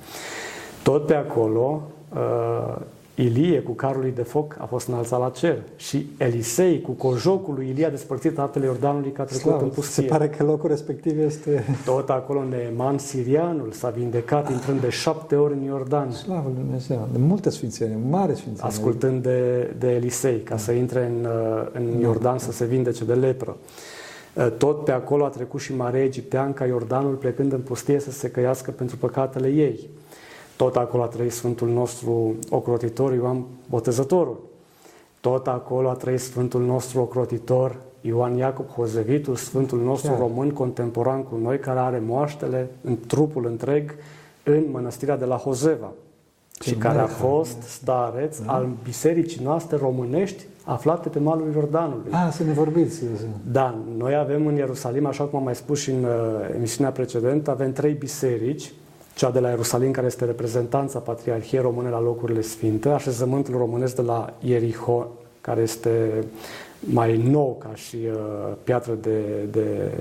Tot 0.83 1.05
pe 1.05 1.13
acolo, 1.13 1.81
uh, 2.13 2.75
Ilie 3.15 3.61
cu 3.61 3.71
carul 3.71 4.01
lui 4.01 4.11
de 4.11 4.21
foc 4.21 4.55
a 4.59 4.65
fost 4.65 4.87
înălțat 4.87 5.19
la 5.19 5.29
cer 5.29 5.57
și 5.75 6.07
Elisei 6.17 6.81
cu 6.81 6.91
cojocul 6.91 7.53
lui 7.53 7.69
Ilie 7.69 7.85
a 7.85 7.89
despărțit 7.89 8.39
apele 8.39 8.65
Iordanului 8.65 9.11
ca 9.11 9.21
a 9.21 9.25
trecut 9.25 9.43
Slavă, 9.43 9.63
în 9.63 9.69
se 9.69 9.75
pustie. 9.75 10.03
pare 10.03 10.29
că 10.29 10.43
locul 10.43 10.69
respectiv 10.69 11.19
este... 11.19 11.63
Tot 11.85 12.09
acolo 12.09 12.43
Neeman 12.43 12.97
sirianul 12.97 13.71
s-a 13.71 13.89
vindecat 13.89 14.51
intrând 14.51 14.81
de 14.81 14.89
șapte 14.89 15.35
ori 15.35 15.53
în 15.53 15.63
Iordan, 15.63 16.11
Slavă 16.11 16.51
Lui 16.53 16.63
Dumnezeu. 16.63 17.07
De 17.11 17.17
multe 17.17 17.49
sfințenie, 17.49 17.97
mare 18.09 18.33
sfințenie. 18.33 18.69
ascultând 18.69 19.23
de, 19.23 19.71
de 19.79 19.91
Elisei, 19.91 20.39
ca 20.39 20.57
să 20.57 20.71
intre 20.71 21.05
în, 21.05 21.25
uh, 21.25 21.67
în 21.73 21.99
Iordan 21.99 22.37
să 22.37 22.51
se 22.51 22.65
vindece 22.65 23.03
de 23.03 23.13
lepră. 23.13 23.57
Uh, 24.33 24.51
Tot 24.57 24.83
pe 24.83 24.91
acolo 24.91 25.25
a 25.25 25.29
trecut 25.29 25.59
și 25.59 25.75
Marea 25.75 26.03
Egiptean 26.03 26.53
ca 26.53 26.65
Iordanul 26.65 27.13
plecând 27.13 27.53
în 27.53 27.59
pustie 27.59 27.99
să 27.99 28.11
se 28.11 28.29
căiască 28.29 28.71
pentru 28.71 28.97
păcatele 28.97 29.47
ei. 29.47 29.89
Tot 30.55 30.75
acolo 30.75 31.03
a 31.03 31.07
trăit 31.07 31.31
Sfântul 31.31 31.67
nostru 31.69 32.35
ocrotitor 32.49 33.13
Ioan 33.13 33.43
Botezătorul. 33.69 34.39
Tot 35.19 35.47
acolo 35.47 35.89
a 35.89 35.93
trăit 35.93 36.19
Sfântul 36.19 36.61
nostru 36.61 36.99
ocrotitor 36.99 37.75
Ioan 38.01 38.35
Iacob 38.37 38.67
Hozevitul, 38.69 39.35
Sfântul 39.35 39.79
nostru 39.79 40.09
Chiar. 40.09 40.19
român 40.19 40.49
contemporan 40.49 41.23
cu 41.23 41.39
noi, 41.41 41.59
care 41.59 41.79
are 41.79 42.01
moaștele 42.05 42.69
în 42.81 42.97
trupul 43.07 43.45
întreg 43.45 43.95
în 44.43 44.63
mănăstirea 44.71 45.17
de 45.17 45.25
la 45.25 45.35
Hozeva 45.35 45.91
Ce 46.51 46.69
și 46.69 46.75
care 46.75 46.97
a 46.97 47.01
mare 47.01 47.13
fost 47.13 47.61
stareț 47.61 48.39
Da. 48.39 48.53
al 48.53 48.67
bisericii 48.83 49.43
noastre 49.43 49.77
românești 49.77 50.43
aflate 50.63 51.09
pe 51.09 51.19
malul 51.19 51.51
Iordanului. 51.53 52.11
Ah, 52.11 52.27
să 52.31 52.43
ne 52.43 52.51
vorbiți. 52.51 53.03
Da, 53.51 53.75
noi 53.97 54.15
avem 54.15 54.47
în 54.47 54.55
Ierusalim, 54.55 55.05
așa 55.05 55.23
cum 55.23 55.39
am 55.39 55.45
mai 55.45 55.55
spus 55.55 55.79
și 55.79 55.89
în 55.89 56.03
uh, 56.03 56.09
emisiunea 56.55 56.91
precedentă, 56.91 57.51
avem 57.51 57.71
trei 57.73 57.93
biserici, 57.93 58.73
cea 59.15 59.31
de 59.31 59.39
la 59.39 59.49
Ierusalim, 59.49 59.91
care 59.91 60.07
este 60.07 60.25
reprezentanța 60.25 60.99
Patriarhiei 60.99 61.61
Române 61.61 61.89
la 61.89 62.01
locurile 62.01 62.41
sfinte, 62.41 62.89
așezământul 62.89 63.57
românesc 63.57 63.95
de 63.95 64.01
la 64.01 64.33
Ierihon, 64.39 65.07
care 65.41 65.61
este 65.61 66.23
mai 66.79 67.17
nou 67.17 67.57
ca 67.59 67.75
și 67.75 67.97
uh, 68.05 68.53
piatră 68.63 68.93
de, 69.01 69.19
de 69.51 69.91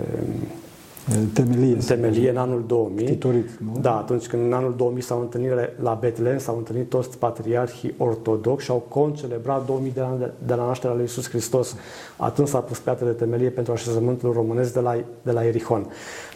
Temelie. 1.33 1.77
Temelie 1.87 2.31
în 2.31 2.37
anul 2.37 2.65
2000. 2.67 3.05
Titorit, 3.05 3.49
nu? 3.59 3.81
Da, 3.81 3.97
atunci 3.97 4.27
când 4.27 4.43
în 4.47 4.53
anul 4.53 4.75
2000 4.77 5.03
s-au 5.03 5.21
întâlnit 5.21 5.51
la 5.83 5.95
Betlehem, 6.01 6.39
s-au 6.39 6.57
întâlnit 6.57 6.89
toți 6.89 7.19
patriarhii 7.19 7.95
ortodoxi 7.99 8.65
și 8.65 8.71
au 8.71 8.85
concelebrat 8.89 9.67
2000 9.67 9.93
de 9.95 10.01
ani 10.01 10.19
de, 10.19 10.31
de 10.47 10.55
la 10.55 10.67
nașterea 10.67 10.97
lui 10.97 11.05
Isus 11.05 11.29
Hristos. 11.29 11.77
Atunci 12.17 12.49
s-a 12.49 12.59
pus 12.59 12.79
piatră 12.79 13.05
de 13.05 13.11
temelie 13.11 13.51
pentru 13.51 13.73
așezământul 13.73 14.33
românesc 14.33 14.73
de 14.73 14.81
la, 14.81 14.97
de 15.23 15.31
la 15.31 15.47
Erihon. 15.47 15.87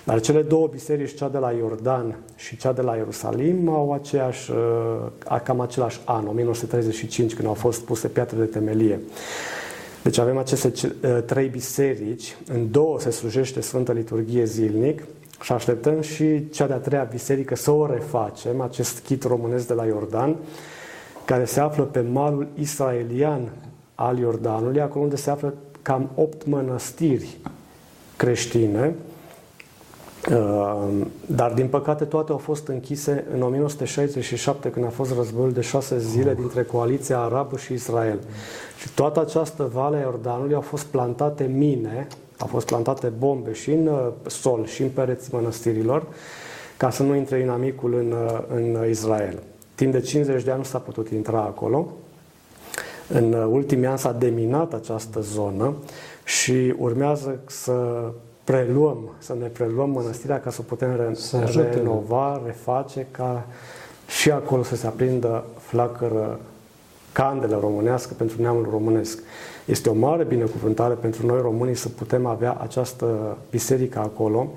Dar 0.05 0.21
cele 0.21 0.43
două 0.43 0.67
biserici, 0.67 1.15
cea 1.15 1.29
de 1.29 1.39
la 1.39 1.51
Iordan 1.51 2.17
și 2.37 2.57
cea 2.57 2.73
de 2.73 2.83
la 2.83 2.95
Ierusalim, 2.95 3.69
au 3.69 3.93
aceeași, 3.93 4.51
uh, 4.51 5.41
cam 5.45 5.61
același 5.61 6.01
an, 6.05 6.27
1935, 6.27 7.35
când 7.35 7.49
au 7.49 7.55
fost 7.55 7.81
puse 7.81 8.09
piatră 8.09 8.37
de 8.39 8.45
temelie. 8.45 9.01
Deci 10.07 10.19
avem 10.19 10.39
aceste 10.39 10.73
uh, 10.77 11.23
trei 11.23 11.49
biserici, 11.49 12.37
în 12.53 12.71
două 12.71 13.01
se 13.01 13.11
slujește 13.11 13.61
Sfântă 13.61 13.93
Liturghie 13.93 14.45
zilnic 14.45 15.03
și 15.43 15.53
așteptăm 15.53 16.01
și 16.01 16.49
cea 16.51 16.67
de-a 16.67 16.77
treia 16.77 17.03
biserică 17.03 17.57
să 17.57 17.71
o 17.71 17.87
refacem, 17.87 18.61
acest 18.61 18.99
chit 18.99 19.25
românesc 19.25 19.67
de 19.67 19.75
la 19.75 19.85
Iordan, 19.85 20.37
care 21.25 21.45
se 21.45 21.61
află 21.61 21.83
pe 21.83 22.01
malul 22.01 22.49
israelian 22.55 23.49
al 23.95 24.19
Iordanului, 24.19 24.81
acolo 24.81 25.05
unde 25.05 25.17
se 25.17 25.31
află 25.31 25.55
cam 25.83 26.11
opt 26.15 26.47
mănăstiri 26.47 27.37
creștine, 28.17 28.87
uh, 28.87 29.16
dar 31.27 31.53
din 31.53 31.67
păcate 31.67 32.05
toate 32.05 32.33
au 32.33 32.39
fost 32.39 32.69
închise 32.69 33.25
în 33.35 33.43
1967 33.43 34.71
când 34.71 34.85
a 34.85 34.89
fost 34.89 35.15
războiul 35.17 35.53
de 35.53 35.61
șase 35.61 35.99
zile 35.99 36.35
dintre 36.35 36.63
coaliția 36.63 37.19
arabă 37.19 37.57
și 37.57 37.73
Israel. 37.73 38.19
Și 38.79 38.89
toată 38.95 39.21
această 39.21 39.71
vale 39.73 39.97
a 39.97 40.01
Iordanului 40.01 40.55
au 40.55 40.61
fost 40.61 40.85
plantate 40.85 41.45
mine, 41.45 42.07
au 42.39 42.47
fost 42.47 42.67
plantate 42.67 43.07
bombe 43.19 43.53
și 43.53 43.71
în 43.71 43.87
uh, 43.87 44.09
sol 44.27 44.67
și 44.67 44.83
în 44.83 44.89
pereții 44.89 45.31
mănăstirilor, 45.33 46.07
ca 46.77 46.91
să 46.91 47.03
nu 47.03 47.15
intre 47.15 47.39
inamicul 47.39 47.95
în, 47.95 48.13
uh, 48.13 48.39
în 48.55 48.89
Israel. 48.91 49.43
Timp 49.75 49.93
de 49.93 50.01
50 50.01 50.43
de 50.43 50.51
ani 50.51 50.59
nu 50.59 50.65
s-a 50.65 50.79
putut 50.79 51.09
intra 51.09 51.39
acolo. 51.39 51.93
În 53.09 53.33
uh, 53.33 53.47
ultimii 53.51 53.87
ani 53.87 53.99
s-a 53.99 54.13
deminat 54.13 54.73
această 54.73 55.21
zonă 55.21 55.75
și 56.25 56.75
urmează 56.79 57.41
să 57.47 58.05
preluăm, 58.47 59.11
să 59.19 59.37
ne 59.41 59.47
preluăm 59.47 59.91
mănăstirea 59.91 60.41
ca 60.41 60.51
să 60.51 60.59
o 60.61 60.65
putem 60.69 60.97
re- 60.97 61.15
să 61.15 61.71
renova, 61.75 62.43
reface, 62.45 63.07
ca 63.11 63.47
și 64.07 64.31
acolo 64.31 64.63
să 64.63 64.77
se 64.77 64.87
aprindă 64.87 65.45
flacără 65.59 66.41
candelă 67.13 67.59
românească 67.61 68.15
pentru 68.17 68.43
neamul 68.43 68.69
românesc. 68.71 69.19
Este 69.65 69.89
o 69.89 69.95
mare 69.95 70.25
binecuvântare 70.25 70.95
pentru 70.95 71.27
noi 71.27 71.41
românii 71.41 71.75
să 71.75 71.89
putem 71.89 72.27
avea 72.27 72.59
această 72.61 73.37
biserică 73.51 73.99
acolo, 73.99 74.49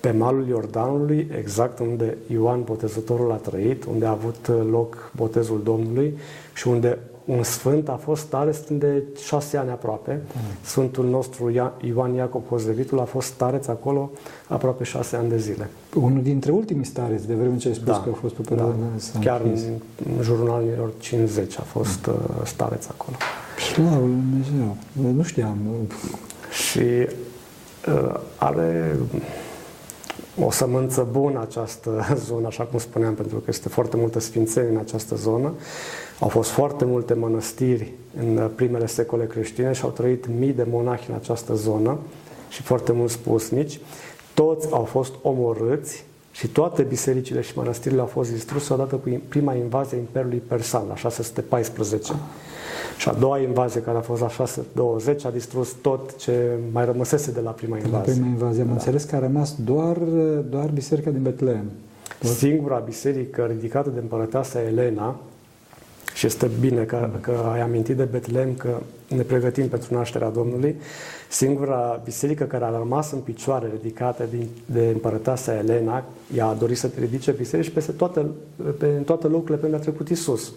pe 0.00 0.10
malul 0.10 0.48
Iordanului, 0.48 1.30
exact 1.38 1.78
unde 1.78 2.16
Ioan 2.32 2.62
Botezătorul 2.62 3.32
a 3.32 3.34
trăit, 3.34 3.84
unde 3.84 4.06
a 4.06 4.10
avut 4.10 4.50
loc 4.70 5.10
botezul 5.16 5.60
Domnului 5.64 6.18
și 6.54 6.68
unde 6.68 6.98
un 7.26 7.42
sfânt 7.42 7.88
a 7.88 8.00
fost 8.02 8.22
stareț 8.22 8.58
de 8.68 9.02
șase 9.24 9.56
ani 9.56 9.70
aproape. 9.70 10.12
Mm. 10.12 10.40
Sfântul 10.64 11.04
nostru 11.04 11.50
Ioan 11.80 12.14
Iacob 12.14 12.42
Hozevitul 12.48 13.00
a 13.00 13.04
fost 13.04 13.26
stareț 13.26 13.66
acolo 13.66 14.10
aproape 14.48 14.84
șase 14.84 15.16
ani 15.16 15.28
de 15.28 15.38
zile. 15.38 15.70
Unul 15.94 16.22
dintre 16.22 16.50
ultimii 16.50 16.84
stareți, 16.84 17.26
de 17.26 17.34
vreme 17.34 17.56
ce 17.56 17.68
ai 17.68 17.74
spus 17.74 17.86
da, 17.86 18.00
că 18.00 18.08
a 18.12 18.16
fost 18.20 18.34
pe 18.34 18.42
perioada 18.48 18.74
da. 19.12 19.18
Chiar 19.20 19.40
în 19.40 20.22
jurul 20.22 20.50
anilor 20.50 20.90
50 20.98 21.58
a 21.58 21.62
fost 21.62 22.06
mm. 22.06 22.14
stareț 22.44 22.86
acolo. 22.86 23.16
Slavă 23.72 24.04
Lui 24.04 24.14
Dumnezeu! 24.30 24.76
Nu 25.14 25.22
știam. 25.22 25.58
Și 26.68 26.78
uh, 26.78 28.20
are 28.36 28.96
o 30.40 30.50
sămânță 30.50 31.08
bună 31.10 31.40
această 31.40 32.06
zonă, 32.26 32.46
așa 32.46 32.64
cum 32.64 32.78
spuneam, 32.78 33.14
pentru 33.14 33.36
că 33.36 33.44
este 33.48 33.68
foarte 33.68 33.96
multă 33.96 34.20
sfințenie 34.20 34.70
în 34.70 34.76
această 34.76 35.14
zonă. 35.14 35.52
Au 36.20 36.28
fost 36.28 36.50
foarte 36.50 36.84
multe 36.84 37.14
mănăstiri 37.14 37.92
în 38.18 38.50
primele 38.54 38.86
secole 38.86 39.26
creștine 39.26 39.72
și 39.72 39.82
au 39.82 39.90
trăit 39.90 40.26
mii 40.38 40.52
de 40.52 40.66
monahi 40.70 41.08
în 41.08 41.14
această 41.14 41.54
zonă 41.54 41.98
și 42.48 42.62
foarte 42.62 42.92
mulți 42.92 43.18
pusnici. 43.18 43.80
Toți 44.34 44.72
au 44.72 44.84
fost 44.84 45.12
omorâți 45.22 46.04
și 46.36 46.46
toate 46.46 46.82
bisericile 46.82 47.40
și 47.40 47.52
mănăstirile 47.56 48.00
au 48.00 48.06
fost 48.06 48.32
distruse 48.32 48.72
odată 48.72 48.94
cu 48.96 49.20
prima 49.28 49.54
invazie 49.54 49.96
a 49.96 50.00
Imperiului 50.00 50.42
Persan, 50.48 50.82
la 50.88 50.96
614. 50.96 52.12
Și 52.96 53.08
a 53.08 53.12
doua 53.12 53.38
invazie, 53.38 53.80
care 53.80 53.98
a 53.98 54.00
fost 54.00 54.20
la 54.20 54.28
620, 54.28 55.24
a 55.24 55.30
distrus 55.30 55.72
tot 55.80 56.16
ce 56.16 56.58
mai 56.72 56.84
rămăsese 56.84 57.32
de 57.32 57.40
la 57.40 57.50
prima 57.50 57.76
invazie. 57.76 58.00
De 58.00 58.06
la 58.06 58.12
prima 58.12 58.26
invazie. 58.26 58.60
Am 58.62 58.66
da. 58.68 58.72
înțeles 58.72 59.04
că 59.04 59.16
a 59.16 59.18
rămas 59.18 59.54
doar, 59.64 59.96
doar 60.50 60.70
biserica 60.70 61.10
din 61.10 61.22
Betlehem. 61.22 61.70
Singura 62.20 62.76
biserică 62.76 63.44
ridicată 63.44 63.90
de 63.90 64.00
împărăteasa 64.00 64.62
Elena, 64.62 65.16
și 66.16 66.26
este 66.26 66.50
bine 66.60 66.82
că, 66.82 67.10
că 67.20 67.50
ai 67.52 67.60
amintit 67.60 67.96
de 67.96 68.04
Betlehem, 68.04 68.54
că 68.54 68.80
ne 69.08 69.22
pregătim 69.22 69.68
pentru 69.68 69.94
nașterea 69.94 70.28
Domnului. 70.28 70.76
Singura 71.28 72.00
biserică 72.04 72.44
care 72.44 72.64
a 72.64 72.70
rămas 72.70 73.12
în 73.12 73.18
picioare 73.18 73.70
ridicată 73.72 74.24
din, 74.30 74.48
de 74.66 74.86
împărăteasa 74.92 75.56
Elena, 75.56 76.04
ea 76.36 76.46
a 76.46 76.54
dorit 76.54 76.78
să 76.78 76.88
te 76.88 77.00
ridice 77.00 77.30
biserici 77.30 77.70
peste 77.70 77.92
toate, 77.92 78.26
pe, 78.78 78.86
în 78.86 79.02
toate 79.02 79.26
locurile 79.26 79.56
pe 79.56 79.64
unde 79.64 79.76
a 79.76 79.80
trecut 79.80 80.08
Isus. 80.08 80.52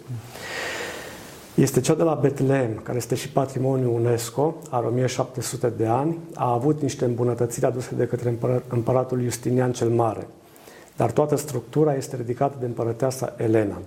Este 1.55 1.79
cea 1.79 1.95
de 1.95 2.03
la 2.03 2.13
Betlehem, 2.13 2.79
care 2.83 2.97
este 2.97 3.15
și 3.15 3.29
patrimoniu 3.29 3.95
UNESCO, 3.95 4.55
are 4.69 4.85
1700 4.85 5.73
de 5.77 5.85
ani, 5.85 6.17
a 6.33 6.53
avut 6.53 6.81
niște 6.81 7.05
îmbunătățiri 7.05 7.65
aduse 7.65 7.95
de 7.95 8.05
către 8.05 8.37
împăratul 8.67 9.21
Justinian 9.21 9.71
cel 9.71 9.89
Mare. 9.89 10.27
Dar 10.95 11.11
toată 11.11 11.35
structura 11.35 11.95
este 11.95 12.15
ridicată 12.15 12.55
de 12.59 12.65
împărăteasa 12.65 13.33
Elena. 13.37 13.81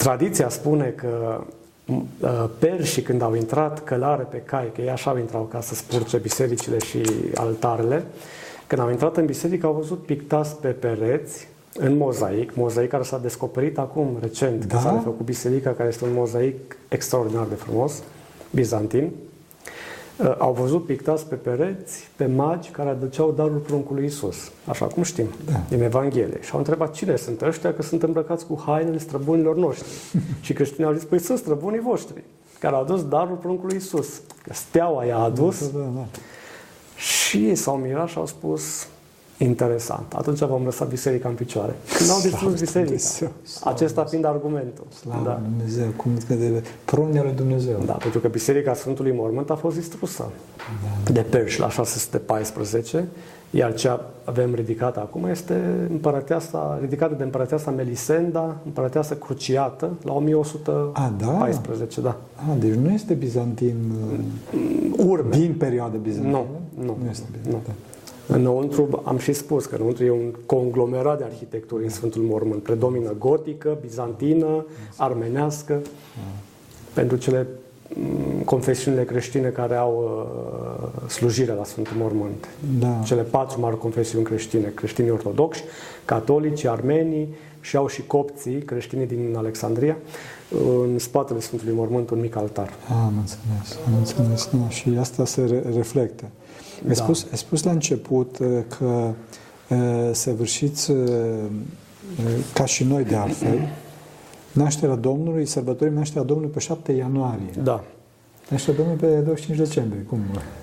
Tradiția 0.00 0.48
spune 0.48 0.94
că 0.96 1.44
uh, 1.86 2.44
perșii 2.58 3.02
când 3.02 3.22
au 3.22 3.34
intrat 3.34 3.84
călare 3.84 4.22
pe 4.22 4.36
cai, 4.36 4.70
că 4.74 4.80
ei 4.80 4.90
așa 4.90 5.10
au 5.10 5.18
intrat 5.18 5.48
ca 5.48 5.60
să 5.60 5.74
spurce 5.74 6.16
bisericile 6.16 6.78
și 6.78 7.02
altarele, 7.34 8.04
când 8.66 8.80
au 8.80 8.90
intrat 8.90 9.16
în 9.16 9.26
biserică 9.26 9.66
au 9.66 9.72
văzut 9.72 10.04
pictați 10.04 10.56
pe 10.56 10.68
pereți 10.68 11.48
în 11.74 11.96
mozaic, 11.96 12.54
mozaic 12.54 12.90
care 12.90 13.02
s-a 13.02 13.18
descoperit 13.18 13.78
acum 13.78 14.16
recent, 14.20 14.64
da? 14.64 14.76
că 14.76 14.82
s-a 14.82 15.00
făcut 15.04 15.24
biserica, 15.24 15.70
care 15.70 15.88
este 15.88 16.04
un 16.04 16.12
mozaic 16.12 16.76
extraordinar 16.88 17.46
de 17.46 17.54
frumos, 17.54 18.02
bizantin, 18.50 19.04
Uh, 19.04 19.29
au 20.38 20.52
văzut 20.52 20.86
pictați 20.86 21.26
pe 21.26 21.34
pereți 21.34 22.08
pe 22.16 22.26
magi 22.26 22.70
care 22.70 22.88
aduceau 22.88 23.32
darul 23.32 23.58
pruncului 23.66 24.04
Isus, 24.04 24.50
așa 24.64 24.86
cum 24.86 25.02
știm, 25.02 25.26
da. 25.44 25.60
din 25.68 25.82
Evanghelie. 25.82 26.38
Și 26.40 26.50
au 26.52 26.58
întrebat 26.58 26.92
cine 26.92 27.16
sunt 27.16 27.42
ăștia, 27.42 27.74
că 27.74 27.82
sunt 27.82 28.02
îmbrăcați 28.02 28.46
cu 28.46 28.62
hainele 28.66 28.98
străbunilor 28.98 29.56
noștri. 29.56 29.88
și 30.40 30.52
creștinii 30.52 30.86
au 30.86 30.92
zis, 30.92 31.04
păi 31.04 31.18
sunt 31.18 31.38
străbunii 31.38 31.80
voștri, 31.80 32.22
care 32.58 32.74
au 32.74 32.80
adus 32.80 33.08
darul 33.08 33.36
pruncului 33.36 33.76
Isus. 33.76 34.20
Că 34.42 34.52
steaua 34.52 35.04
i-a 35.04 35.18
adus. 35.18 35.70
Da, 35.72 35.78
da, 35.78 35.84
da. 35.94 36.06
Și 36.96 37.46
ei 37.46 37.54
s-au 37.54 37.76
mirat 37.76 38.08
și 38.08 38.18
au 38.18 38.26
spus, 38.26 38.88
Interesant. 39.42 40.12
Atunci 40.16 40.38
vom 40.38 40.64
lăsa 40.64 40.84
biserica 40.84 41.28
în 41.28 41.34
picioare. 41.34 41.74
Când 41.96 42.10
au 42.10 42.20
distrus 42.20 42.60
biserica. 42.60 43.30
Acesta 43.64 44.04
fiind 44.04 44.24
argumentul. 44.24 44.84
Slavă 45.00 45.24
da. 45.24 45.40
Dumnezeu, 45.42 45.86
cum 45.96 46.10
că 46.28 46.34
de 46.34 46.62
prunia 46.84 47.22
lui 47.22 47.32
Dumnezeu. 47.32 47.82
Da, 47.86 47.92
pentru 47.92 48.20
că 48.20 48.28
biserica 48.28 48.74
Sfântului 48.74 49.12
Mormânt 49.12 49.50
a 49.50 49.54
fost 49.54 49.76
distrusă 49.76 50.24
da. 51.04 51.12
de 51.12 51.20
perși 51.20 51.60
la 51.60 51.68
614, 51.68 53.08
iar 53.50 53.74
ce 53.74 53.98
avem 54.24 54.54
ridicat 54.54 54.96
acum 54.96 55.24
este 55.24 55.86
împărăteasa, 55.90 56.78
ridicată 56.80 57.14
de 57.14 57.22
împărăteasa 57.22 57.70
Melisenda, 57.70 58.56
împărăteasa 58.64 59.14
cruciată, 59.14 59.90
la 60.02 60.12
1114. 60.12 62.00
A, 62.00 62.02
da? 62.02 62.08
da. 62.08 62.52
A, 62.52 62.56
deci 62.58 62.74
nu 62.74 62.90
este 62.90 63.14
bizantin 63.14 63.76
urme. 64.96 65.36
din 65.36 65.54
perioada 65.58 65.96
bizantină? 65.96 66.36
Nu, 66.36 66.46
nu. 66.84 66.96
Nu 67.02 67.10
este 67.10 67.24
bizantin. 67.32 67.52
Nu. 67.66 67.74
Înăuntru, 68.30 69.02
am 69.04 69.18
și 69.18 69.32
spus 69.32 69.66
că 69.66 69.74
înăuntru 69.74 70.04
e 70.04 70.10
un 70.10 70.34
conglomerat 70.46 71.18
de 71.18 71.24
arhitecturi 71.24 71.84
în 71.84 71.90
Sfântul 71.90 72.22
Mormânt. 72.22 72.62
Predomină 72.62 73.14
gotică, 73.18 73.78
bizantină, 73.80 74.66
armenească. 74.96 75.80
Pentru 76.92 77.16
cele 77.16 77.46
mm, 77.94 78.42
confesiunile 78.44 79.04
creștine 79.04 79.48
care 79.48 79.74
au 79.74 80.22
uh, 81.04 81.10
slujire 81.10 81.52
la 81.52 81.64
Sfântul 81.64 81.96
Mormânt. 81.96 82.48
Da. 82.78 83.00
Cele 83.04 83.22
patru 83.22 83.60
mari 83.60 83.78
confesiuni 83.78 84.24
creștine, 84.24 84.72
creștinii 84.74 85.10
ortodoxi, 85.10 85.64
catolici, 86.04 86.64
armenii 86.64 87.28
și 87.60 87.76
au 87.76 87.86
și 87.86 88.02
copții, 88.06 88.58
creștinii 88.58 89.06
din 89.06 89.34
Alexandria, 89.36 89.96
în 90.82 90.98
spatele 90.98 91.40
Sfântului 91.40 91.74
Mormânt 91.74 92.10
un 92.10 92.20
mic 92.20 92.36
altar. 92.36 92.72
Am 92.90 93.12
înțeles, 93.18 93.78
am 93.86 93.94
înțeles. 93.98 94.48
Da, 94.52 94.68
și 94.68 94.96
asta 94.98 95.24
se 95.24 95.44
re- 95.44 95.62
reflectă. 95.74 96.24
Ai, 96.88 96.94
da. 96.94 97.02
spus, 97.02 97.26
ai 97.30 97.36
spus 97.36 97.62
la 97.62 97.70
început 97.70 98.38
uh, 98.38 98.48
că 98.78 99.10
uh, 99.68 100.10
săvârșiți, 100.12 100.90
uh, 100.90 100.98
ca 102.54 102.64
și 102.64 102.84
noi 102.84 103.04
de 103.04 103.14
altfel, 103.14 103.58
nașterea 104.52 104.94
Domnului, 104.94 105.46
sărbătorim 105.46 105.94
nașterea 105.94 106.22
Domnului 106.22 106.52
pe 106.52 106.58
7 106.58 106.92
ianuarie. 106.92 107.50
Da. 107.62 107.84
Așa, 108.52 108.72
domnul, 108.72 108.96
pe 108.96 109.06
25 109.06 109.58
decembrie, 109.58 110.02
cum? 110.02 110.18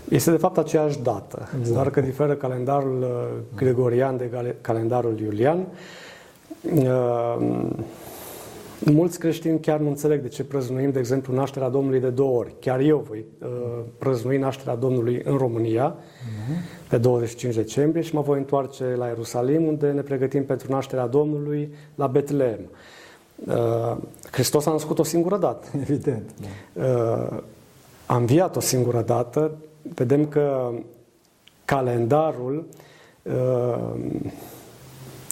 Este 0.09 0.31
de 0.31 0.37
fapt 0.37 0.57
aceeași 0.57 0.99
dată, 0.99 1.49
exact. 1.59 1.73
doar 1.73 1.89
că 1.89 2.01
diferă 2.01 2.33
calendarul 2.33 3.01
uh, 3.01 3.07
gregorian 3.55 4.17
de 4.17 4.55
calendarul 4.61 5.19
iulian. 5.19 5.65
Uh, 6.75 7.67
mulți 8.79 9.19
creștini 9.19 9.59
chiar 9.59 9.79
nu 9.79 9.87
înțeleg 9.87 10.21
de 10.21 10.27
ce 10.27 10.43
prăznuim, 10.43 10.91
de 10.91 10.99
exemplu, 10.99 11.33
nașterea 11.33 11.69
Domnului 11.69 11.99
de 11.99 12.09
două 12.09 12.37
ori. 12.37 12.55
Chiar 12.59 12.79
eu 12.79 13.05
voi 13.07 13.25
uh, 13.41 13.47
prăznui 13.97 14.37
nașterea 14.37 14.75
Domnului 14.75 15.21
în 15.23 15.37
România 15.37 15.95
uh-huh. 15.95 16.89
pe 16.89 16.97
25 16.97 17.55
decembrie 17.55 18.03
și 18.03 18.15
mă 18.15 18.21
voi 18.21 18.37
întoarce 18.37 18.83
la 18.97 19.05
Ierusalim, 19.05 19.63
unde 19.63 19.91
ne 19.91 20.01
pregătim 20.01 20.45
pentru 20.45 20.71
nașterea 20.71 21.07
Domnului 21.07 21.73
la 21.95 22.07
Betlehem. 22.07 22.69
Hristos 24.31 24.65
a 24.65 24.71
născut 24.71 24.99
o 24.99 25.03
singură 25.03 25.37
dată. 25.37 25.67
Evident. 25.81 26.29
Da 26.73 27.43
a 28.07 28.15
înviat 28.15 28.55
o 28.55 28.59
singură 28.59 29.01
dată, 29.01 29.57
vedem 29.95 30.27
că 30.27 30.71
calendarul 31.65 32.67
uh, 33.21 33.93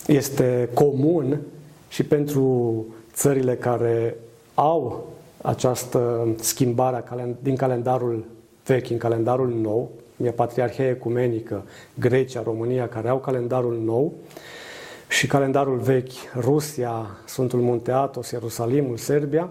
este 0.07 0.69
comun 0.73 1.41
și 1.87 2.03
pentru 2.03 2.85
țările 3.15 3.55
care 3.55 4.15
au 4.53 5.07
această 5.41 6.27
schimbare 6.39 7.03
din 7.39 7.55
calendarul 7.55 8.23
vechi 8.65 8.89
în 8.89 8.97
calendarul 8.97 9.49
nou, 9.49 9.89
e 10.23 10.31
Patriarhia 10.31 10.89
Ecumenică, 10.89 11.63
Grecia, 11.99 12.43
România, 12.43 12.87
care 12.87 13.09
au 13.09 13.17
calendarul 13.17 13.79
nou, 13.83 14.13
și 15.07 15.27
calendarul 15.27 15.77
vechi, 15.77 16.11
Rusia, 16.35 17.07
Sfântul 17.25 17.59
Munte 17.59 17.91
Atos, 17.91 18.31
Ierusalimul, 18.31 18.97
Serbia, 18.97 19.49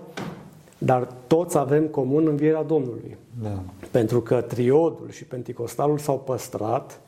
dar 0.79 1.09
toți 1.27 1.59
avem 1.59 1.87
comun 1.87 2.27
învierea 2.27 2.62
Domnului. 2.62 3.16
Da. 3.42 3.62
Pentru 3.90 4.20
că 4.20 4.40
triodul 4.40 5.11
și 5.11 5.24
penticostalul 5.24 5.98
s-au 5.98 6.18
păstrat 6.18 7.00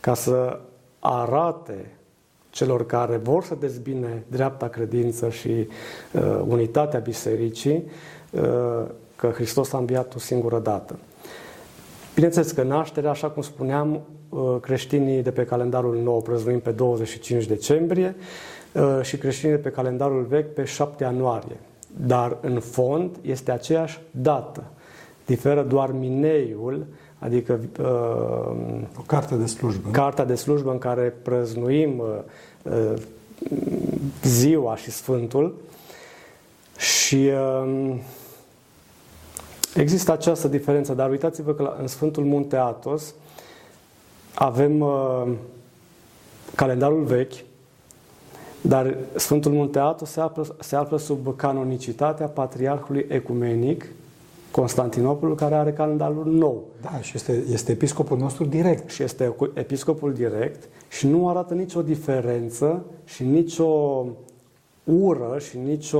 ca 0.00 0.14
să 0.14 0.60
arate 0.98 1.93
celor 2.54 2.86
care 2.86 3.16
vor 3.16 3.44
să 3.44 3.56
dezbine 3.60 4.24
dreapta 4.28 4.68
credință 4.68 5.28
și 5.30 5.48
uh, 6.12 6.40
unitatea 6.46 7.00
bisericii 7.00 7.84
uh, 8.30 8.42
că 9.16 9.26
Hristos 9.26 9.72
a 9.72 9.78
înviat 9.78 10.14
o 10.14 10.18
singură 10.18 10.58
dată. 10.58 10.98
Bineînțeles 12.14 12.50
că 12.50 12.62
nașterea, 12.62 13.10
așa 13.10 13.28
cum 13.28 13.42
spuneam, 13.42 14.00
uh, 14.28 14.56
creștinii 14.60 15.22
de 15.22 15.30
pe 15.30 15.44
calendarul 15.44 15.96
nou 16.02 16.22
prăznuim 16.22 16.60
pe 16.60 16.70
25 16.70 17.46
decembrie 17.46 18.14
uh, 18.72 18.98
și 19.02 19.16
creștinii 19.16 19.54
de 19.54 19.60
pe 19.60 19.70
calendarul 19.70 20.22
vechi 20.22 20.54
pe 20.54 20.64
7 20.64 21.04
ianuarie. 21.04 21.56
Dar 22.06 22.38
în 22.40 22.60
fond 22.60 23.16
este 23.22 23.50
aceeași 23.50 24.00
dată. 24.10 24.64
Diferă 25.26 25.62
doar 25.62 25.92
mineiul, 25.92 26.86
adică 27.24 27.60
uh, 27.80 27.86
o 28.98 29.02
carte 29.06 29.34
de 29.34 29.46
slujbă. 29.46 29.90
Cartea 29.90 30.24
de 30.24 30.34
slujbă 30.34 30.70
în 30.70 30.78
care 30.78 31.14
prăznuim 31.22 31.98
uh, 31.98 32.06
uh, 32.62 33.02
ziua 34.22 34.76
și 34.76 34.90
Sfântul 34.90 35.54
și 36.78 37.30
uh, 37.64 37.94
există 39.74 40.12
această 40.12 40.48
diferență, 40.48 40.94
dar 40.94 41.10
uitați-vă 41.10 41.54
că 41.54 41.74
în 41.80 41.86
Sfântul 41.86 42.24
Munte 42.24 42.56
Atos 42.56 43.14
avem 44.34 44.80
uh, 44.80 45.32
calendarul 46.54 47.02
vechi, 47.02 47.34
dar 48.60 48.96
Sfântul 49.14 49.52
Munteatu 49.52 50.04
se 50.04 50.20
află, 50.20 50.56
se 50.60 50.76
află 50.76 50.98
sub 50.98 51.36
canonicitatea 51.36 52.26
Patriarhului 52.26 53.06
Ecumenic, 53.08 53.86
Constantinopol, 54.54 55.34
care 55.34 55.54
are 55.54 55.72
calendarul 55.72 56.26
nou. 56.26 56.64
Da, 56.80 57.00
și 57.00 57.12
este, 57.14 57.44
este 57.52 57.72
episcopul 57.72 58.18
nostru 58.18 58.44
direct. 58.44 58.90
Și 58.90 59.02
este 59.02 59.34
episcopul 59.54 60.12
direct 60.12 60.68
și 60.88 61.06
nu 61.06 61.28
arată 61.28 61.54
nicio 61.54 61.82
diferență 61.82 62.84
și 63.04 63.24
nicio 63.24 63.66
ură 64.84 65.38
și 65.48 65.58
nicio, 65.58 65.98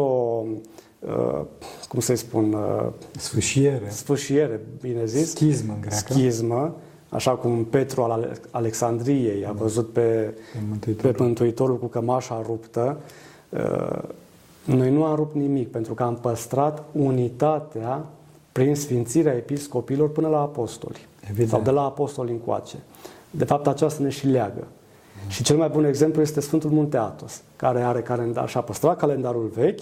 uh, 0.99 1.45
cum 1.89 2.01
să-i 2.01 2.17
spun... 2.17 2.53
Uh, 2.53 2.93
sfâșiere. 3.17 3.89
Sfâșiere, 3.89 4.61
bine 4.81 5.05
zis. 5.05 5.31
Schismă 5.31 5.73
în 5.73 5.81
greacă. 5.81 6.13
Schismă 6.13 6.75
Așa 7.09 7.31
cum 7.31 7.65
Petru 7.65 8.03
al 8.03 8.41
Alexandriei 8.51 9.45
a 9.45 9.47
da. 9.47 9.53
văzut 9.53 9.93
pe, 9.93 10.35
pe 11.03 11.15
Mântuitorul 11.19 11.79
cu 11.79 11.87
cămașa 11.87 12.43
ruptă, 12.47 12.99
uh, 13.49 14.03
noi 14.65 14.91
nu 14.91 15.05
am 15.05 15.15
rupt 15.15 15.35
nimic, 15.35 15.71
pentru 15.71 15.95
că 15.95 16.03
am 16.03 16.17
păstrat 16.17 16.85
unitatea 16.93 18.05
prin 18.55 18.75
sfințirea 18.75 19.33
episcopilor 19.33 20.11
până 20.11 20.29
la 20.29 20.41
apostoli. 20.41 21.07
Evident. 21.29 21.49
Sau 21.49 21.61
de 21.61 21.71
la 21.71 21.83
apostoli 21.83 22.31
încoace. 22.31 22.77
De 23.31 23.45
fapt, 23.45 23.67
aceasta 23.67 24.03
ne 24.03 24.09
și 24.09 24.27
leagă. 24.27 24.67
Mm. 25.25 25.29
Și 25.29 25.43
cel 25.43 25.57
mai 25.57 25.69
bun 25.69 25.85
exemplu 25.85 26.21
este 26.23 26.41
Sfântul 26.41 26.71
Munte 26.71 26.97
Atos, 26.97 27.43
care 27.57 27.83
are 27.83 28.01
calendar 28.01 28.49
și 28.49 28.57
a 28.57 28.61
păstrat 28.61 28.97
calendarul 28.97 29.51
vechi, 29.55 29.81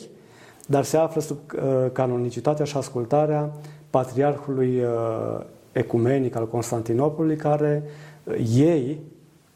dar 0.67 0.85
se 0.85 0.97
află 0.97 1.21
sub 1.21 1.39
uh, 1.55 1.91
canonicitatea 1.93 2.65
și 2.65 2.77
ascultarea 2.77 3.51
patriarhului 3.91 4.83
uh, 4.83 5.45
ecumenic 5.73 6.37
al 6.37 6.49
Constantinopolului, 6.49 7.37
care 7.37 7.83
uh, 8.25 8.35
ei, 8.55 9.01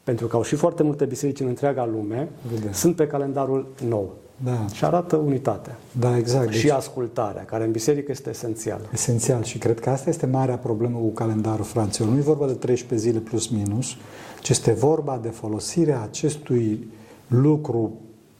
pentru 0.03 0.27
că 0.27 0.35
au 0.35 0.43
și 0.43 0.55
foarte 0.55 0.83
multe 0.83 1.05
biserici 1.05 1.39
în 1.39 1.47
întreaga 1.47 1.85
lume, 1.85 2.29
Vedem. 2.53 2.71
sunt 2.71 2.95
pe 2.95 3.07
calendarul 3.07 3.67
nou. 3.87 4.13
Da. 4.43 4.65
Și 4.73 4.85
arată 4.85 5.15
unitatea. 5.15 5.77
Da, 5.99 6.17
exact. 6.17 6.51
Și 6.51 6.61
deci, 6.61 6.71
ascultarea, 6.71 7.45
care 7.45 7.63
în 7.63 7.71
biserică 7.71 8.11
este 8.11 8.29
esențial. 8.29 8.89
Esențial 8.93 9.43
și 9.43 9.57
cred 9.57 9.79
că 9.79 9.89
asta 9.89 10.09
este 10.09 10.25
marea 10.25 10.57
problemă 10.57 10.97
cu 10.97 11.09
calendarul 11.09 11.65
fraților. 11.65 12.09
Nu 12.09 12.17
e 12.17 12.21
vorba 12.21 12.45
de 12.45 12.53
13 12.53 13.09
zile 13.09 13.19
plus 13.19 13.47
minus, 13.47 13.87
ci 14.41 14.49
este 14.49 14.71
vorba 14.71 15.19
de 15.21 15.29
folosirea 15.29 16.01
acestui 16.01 16.87
lucru 17.27 17.93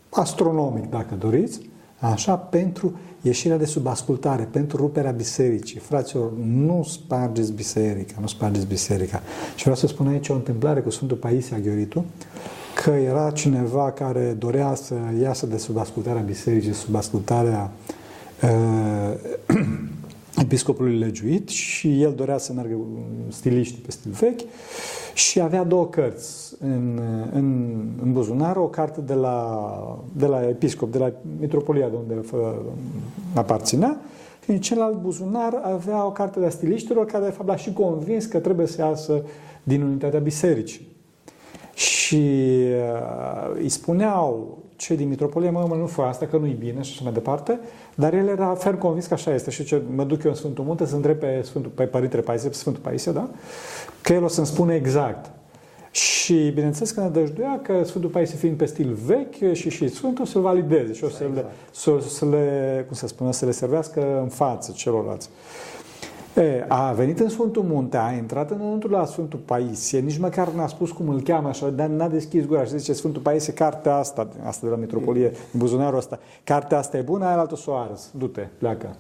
astronomic, 0.10 0.90
dacă 0.90 1.16
doriți, 1.16 1.60
așa, 2.00 2.36
pentru 2.36 2.98
ieșirea 3.22 3.58
de 3.58 3.66
sub 3.66 3.88
ascultare, 3.88 4.48
pentru 4.52 4.78
ruperea 4.78 5.12
bisericii. 5.12 5.80
Fraților, 5.80 6.32
nu 6.38 6.84
spargeți 6.90 7.52
biserica, 7.52 8.16
nu 8.20 8.28
spargeți 8.28 8.66
biserica. 8.66 9.22
Și 9.56 9.62
vreau 9.62 9.76
să 9.76 9.88
spun 9.88 10.08
aici 10.08 10.30
o 10.30 10.34
întâmplare 10.34 10.80
cu 10.80 10.90
Sfântul 10.90 11.18
Paisie 11.18 11.56
Aghioritu, 11.56 12.06
că 12.84 12.90
era 12.90 13.32
cineva 13.32 13.92
care 13.92 14.36
dorea 14.38 14.76
să 14.76 14.94
iasă 15.22 15.46
de 15.46 15.58
sub 15.58 15.78
ascultarea 15.78 16.22
bisericii, 16.22 16.74
sub 16.74 16.96
ascultarea 16.96 17.72
uh, 18.44 19.14
episcopului 20.44 20.98
legiuit 20.98 21.50
și 21.50 22.02
el 22.02 22.14
dorea 22.14 22.38
să 22.38 22.54
meargă 22.54 22.76
stiliști 23.30 23.80
pe 23.80 23.92
stil 23.92 24.12
vechi 24.12 24.42
și 25.14 25.40
avea 25.40 25.64
două 25.64 25.88
cărți 25.88 26.56
în, 26.60 27.00
în, 27.34 27.76
în 28.02 28.14
buzunar, 28.14 28.56
o 28.56 28.68
carte 28.68 29.02
de 29.02 29.14
la, 29.14 29.60
de 30.14 30.26
la 30.26 30.48
episcop, 30.48 30.92
de 30.92 30.98
la 30.98 31.12
mitropolia 31.40 31.90
de 31.90 31.96
unde 31.96 32.28
aparținea, 33.34 34.02
și 34.44 34.50
în 34.52 34.60
celălalt 34.60 35.02
buzunar 35.02 35.62
avea 35.64 36.06
o 36.06 36.12
carte 36.12 36.40
de 36.40 36.50
stiliștilor 36.50 37.06
care 37.06 37.26
de 37.26 37.32
fapt 37.32 37.48
l-a 37.48 37.56
și 37.56 37.74
convins 37.74 38.26
că 38.26 38.40
trebuie 38.40 38.68
să 38.68 38.82
iasă 38.82 39.22
din 39.64 39.82
unitatea 39.82 40.20
bisericii. 40.20 40.87
Și 42.08 42.16
uh, 42.16 43.56
îi 43.62 43.70
spuneau 43.70 44.58
cei 44.76 44.96
din 44.96 45.08
mitropolie, 45.08 45.50
mă, 45.50 45.66
mă, 45.68 45.76
nu 45.76 45.86
fă 45.86 46.02
asta, 46.02 46.26
că 46.26 46.38
nu-i 46.38 46.56
bine 46.60 46.82
și 46.82 46.92
așa 46.94 47.04
mai 47.04 47.14
departe, 47.14 47.60
dar 47.96 48.14
el 48.14 48.28
era 48.28 48.54
ferm 48.54 48.78
convins 48.78 49.06
că 49.06 49.14
așa 49.14 49.34
este. 49.34 49.50
Și 49.50 49.64
ce, 49.64 49.82
mă 49.96 50.04
duc 50.04 50.24
eu 50.24 50.32
în 50.32 50.38
Sfântul 50.38 50.64
Munte 50.64 50.86
să 50.86 50.96
întreb 50.96 51.18
pe, 51.18 51.42
Sfântul, 51.44 51.72
pe 51.72 51.84
Părintele 51.84 52.22
Paisie, 52.22 52.50
pe 52.50 52.56
Sfântul 52.56 52.82
Paisie, 52.82 53.12
da? 53.12 53.30
Că 54.02 54.14
el 54.14 54.24
o 54.24 54.28
să-mi 54.28 54.46
spune 54.46 54.76
exact. 54.76 55.32
Și 55.92 56.52
bineînțeles 56.54 56.92
că 56.92 57.00
nădăjduia 57.00 57.60
că 57.64 57.84
Sfântul 57.84 58.10
Paisie 58.10 58.38
fiind 58.38 58.58
pe 58.58 58.66
stil 58.66 58.98
vechi 59.06 59.54
și 59.54 59.70
și 59.70 59.88
Sfântul 59.88 60.26
să-l 60.26 60.42
valideze 60.42 60.94
și 60.94 61.04
o 61.04 61.10
să, 61.10 61.24
exact. 61.24 61.36
le, 61.36 61.54
să, 61.72 61.92
să 62.08 62.26
le, 62.26 62.84
cum 62.88 62.96
să 62.96 63.08
spună, 63.08 63.32
să 63.32 63.46
le 63.46 63.52
servească 63.52 64.20
în 64.22 64.30
față 64.30 64.72
celorlalți. 64.76 65.30
E, 66.38 66.66
a 66.68 66.92
venit 66.92 67.20
în 67.20 67.30
Sfântul 67.30 67.64
Munte, 67.64 67.98
a 67.98 68.12
intrat 68.12 68.52
înăuntru 68.52 68.90
la 68.90 69.06
Sfântul 69.06 69.40
Paisie, 69.46 70.00
nici 70.00 70.18
măcar 70.18 70.50
n-a 70.50 70.68
spus 70.68 70.92
cum 70.92 71.10
îl 71.10 71.22
cheamă 71.22 71.48
așa, 71.48 71.70
dar 71.70 71.88
n-a 71.88 72.08
deschis 72.08 72.46
gura 72.46 72.64
și 72.64 72.78
zice 72.78 72.94
Sfântul 72.94 73.22
Paisie, 73.22 73.54
cartea 73.54 73.96
asta, 73.96 74.28
asta 74.46 74.66
de 74.66 74.72
la 74.72 74.80
Metropolie, 74.80 75.30
din 75.30 75.60
buzunarul 75.60 75.98
ăsta, 75.98 76.20
cartea 76.44 76.78
asta 76.78 76.98
e 76.98 77.02
bună, 77.02 77.26
aia 77.26 77.40
altă 77.40 77.56
s-o 77.56 77.76
ars, 77.76 78.10
du-te, 78.18 78.48
pleacă. 78.58 78.96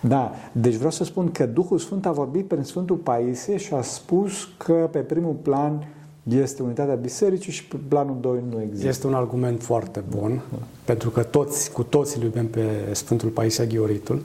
Da, 0.00 0.32
deci 0.52 0.74
vreau 0.74 0.90
să 0.90 1.04
spun 1.04 1.30
că 1.30 1.46
Duhul 1.46 1.78
Sfânt 1.78 2.06
a 2.06 2.12
vorbit 2.12 2.46
prin 2.46 2.62
Sfântul 2.62 2.96
Paisie 2.96 3.56
și 3.56 3.74
a 3.74 3.82
spus 3.82 4.48
că 4.56 4.88
pe 4.92 4.98
primul 4.98 5.36
plan 5.42 5.86
este 6.28 6.62
unitatea 6.62 6.94
bisericii 6.94 7.52
și 7.52 7.64
pe 7.64 7.76
planul 7.88 8.16
2 8.20 8.42
nu 8.50 8.60
există. 8.62 8.88
Este 8.88 9.06
un 9.06 9.14
argument 9.14 9.62
foarte 9.62 10.02
bun, 10.16 10.42
da. 10.50 10.58
pentru 10.84 11.10
că 11.10 11.22
toți, 11.22 11.72
cu 11.72 11.82
toți 11.82 12.16
îl 12.16 12.22
iubim 12.22 12.46
pe 12.46 12.64
Sfântul 12.92 13.28
Paisia 13.28 13.64
Ghioritul. 13.64 14.22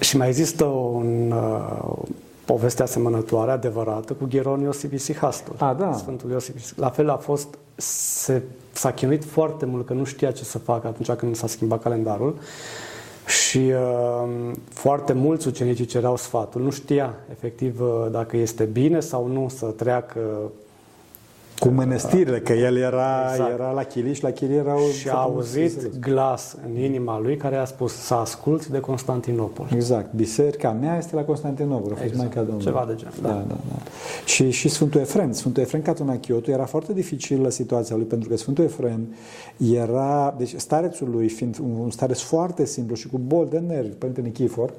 Și 0.00 0.16
mai 0.16 0.28
există 0.28 0.64
un, 0.64 1.30
uh, 1.30 2.08
poveste 2.44 2.82
asemănătoare, 2.82 3.50
adevărată, 3.50 4.12
cu 4.12 4.26
Gheron 4.30 4.60
Iosif 4.60 4.92
Isihastul. 4.92 5.54
A, 5.58 5.74
da. 5.74 5.92
Sfântul 5.92 6.30
Iosif 6.30 6.76
La 6.76 6.90
fel 6.90 7.10
a 7.10 7.16
fost, 7.16 7.48
se, 7.74 8.42
s-a 8.72 8.92
chinuit 8.92 9.24
foarte 9.24 9.64
mult 9.64 9.86
că 9.86 9.92
nu 9.92 10.04
știa 10.04 10.30
ce 10.30 10.44
să 10.44 10.58
facă 10.58 10.86
atunci 10.86 11.18
când 11.18 11.36
s-a 11.36 11.46
schimbat 11.46 11.82
calendarul 11.82 12.38
Și 13.26 13.58
uh, 13.58 14.52
foarte 14.68 15.12
mulți 15.12 15.46
ucenicii 15.48 15.84
cereau 15.84 16.16
sfatul. 16.16 16.62
Nu 16.62 16.70
știa 16.70 17.14
efectiv 17.30 17.80
uh, 17.80 18.06
dacă 18.10 18.36
este 18.36 18.64
bine 18.64 19.00
sau 19.00 19.26
nu 19.26 19.48
să 19.56 19.66
treacă 19.66 20.20
cu 21.58 21.68
mănăstirile, 21.68 22.40
că 22.40 22.52
el 22.52 22.76
era, 22.76 23.28
Exact. 23.30 23.52
era 23.52 23.70
la 23.70 23.82
Chiliș 23.82 24.16
și 24.16 24.22
la 24.22 24.30
Chiliș 24.30 24.56
erau... 24.56 24.78
și 24.78 25.08
a 25.08 25.12
auzit 25.14 25.98
glas 25.98 26.56
în 26.66 26.82
inima 26.82 27.20
lui 27.20 27.36
care 27.36 27.56
a 27.56 27.64
spus 27.64 27.92
să 27.92 28.14
asculți 28.14 28.70
de 28.70 28.80
Constantinopol. 28.80 29.66
Exact. 29.74 30.12
Biserica 30.14 30.70
mea 30.70 30.96
este 30.98 31.14
la 31.14 31.22
Constantinopol, 31.24 31.92
a 31.92 31.94
fost 31.94 32.00
Exact. 32.02 32.16
Maica 32.18 32.40
Domnului. 32.40 32.64
Ceva 32.64 32.84
de 32.88 32.94
genul, 32.94 33.12
Da, 33.22 33.28
da. 33.28 33.34
da, 33.34 33.56
da. 33.68 33.76
Și, 34.24 34.50
și 34.50 34.68
Sfântul 34.68 35.00
Efrem, 35.00 35.32
Sfântul 35.32 35.62
Efrem 35.62 35.82
Catonachiotu 35.82 36.50
era 36.50 36.64
foarte 36.64 36.92
dificilă 36.92 37.48
situația 37.48 37.96
lui, 37.96 38.04
pentru 38.04 38.28
că 38.28 38.36
Sfântul 38.36 38.64
Efrem 38.64 39.14
era, 39.72 40.34
deci 40.38 40.54
starețul 40.56 41.10
lui, 41.10 41.28
fiind 41.28 41.58
un 41.82 41.90
stareț 41.90 42.20
foarte 42.20 42.64
simplu 42.64 42.94
și 42.94 43.08
cu 43.08 43.18
bol 43.18 43.46
de 43.50 43.58
nervi, 43.58 43.94
Părinte 43.94 44.20
Nichifor, 44.20 44.72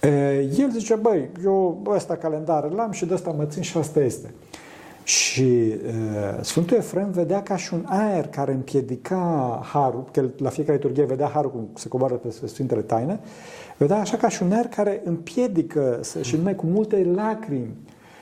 e, 0.00 0.08
el 0.58 0.70
zice, 0.72 0.94
băi, 0.94 1.28
eu 1.44 1.82
ăsta 1.86 2.16
calendar 2.16 2.70
l-am 2.70 2.90
și 2.90 3.06
de 3.06 3.14
ăsta 3.14 3.30
mă 3.30 3.44
țin 3.44 3.62
și 3.62 3.78
asta 3.78 4.00
este. 4.00 4.30
Și 5.06 5.74
uh, 5.86 6.38
Sfântul 6.40 6.76
Efrem 6.76 7.10
vedea 7.10 7.42
ca 7.42 7.56
și 7.56 7.74
un 7.74 7.84
aer 7.84 8.26
care 8.26 8.52
împiedica 8.52 9.60
harul, 9.72 10.04
că 10.12 10.20
el 10.20 10.32
la 10.36 10.48
fiecare 10.48 10.76
liturghie 10.76 11.04
vedea 11.04 11.26
harul 11.26 11.50
cum 11.50 11.68
se 11.74 11.88
coboară 11.88 12.14
pe 12.14 12.46
Sfintele 12.46 12.80
Taine, 12.80 13.20
vedea 13.76 13.96
așa 13.96 14.16
ca 14.16 14.28
și 14.28 14.42
un 14.42 14.52
aer 14.52 14.66
care 14.66 15.00
împiedică 15.04 15.98
să, 16.02 16.22
și 16.22 16.36
numai 16.36 16.54
cu 16.54 16.66
multe 16.66 17.10
lacrimi, 17.14 17.76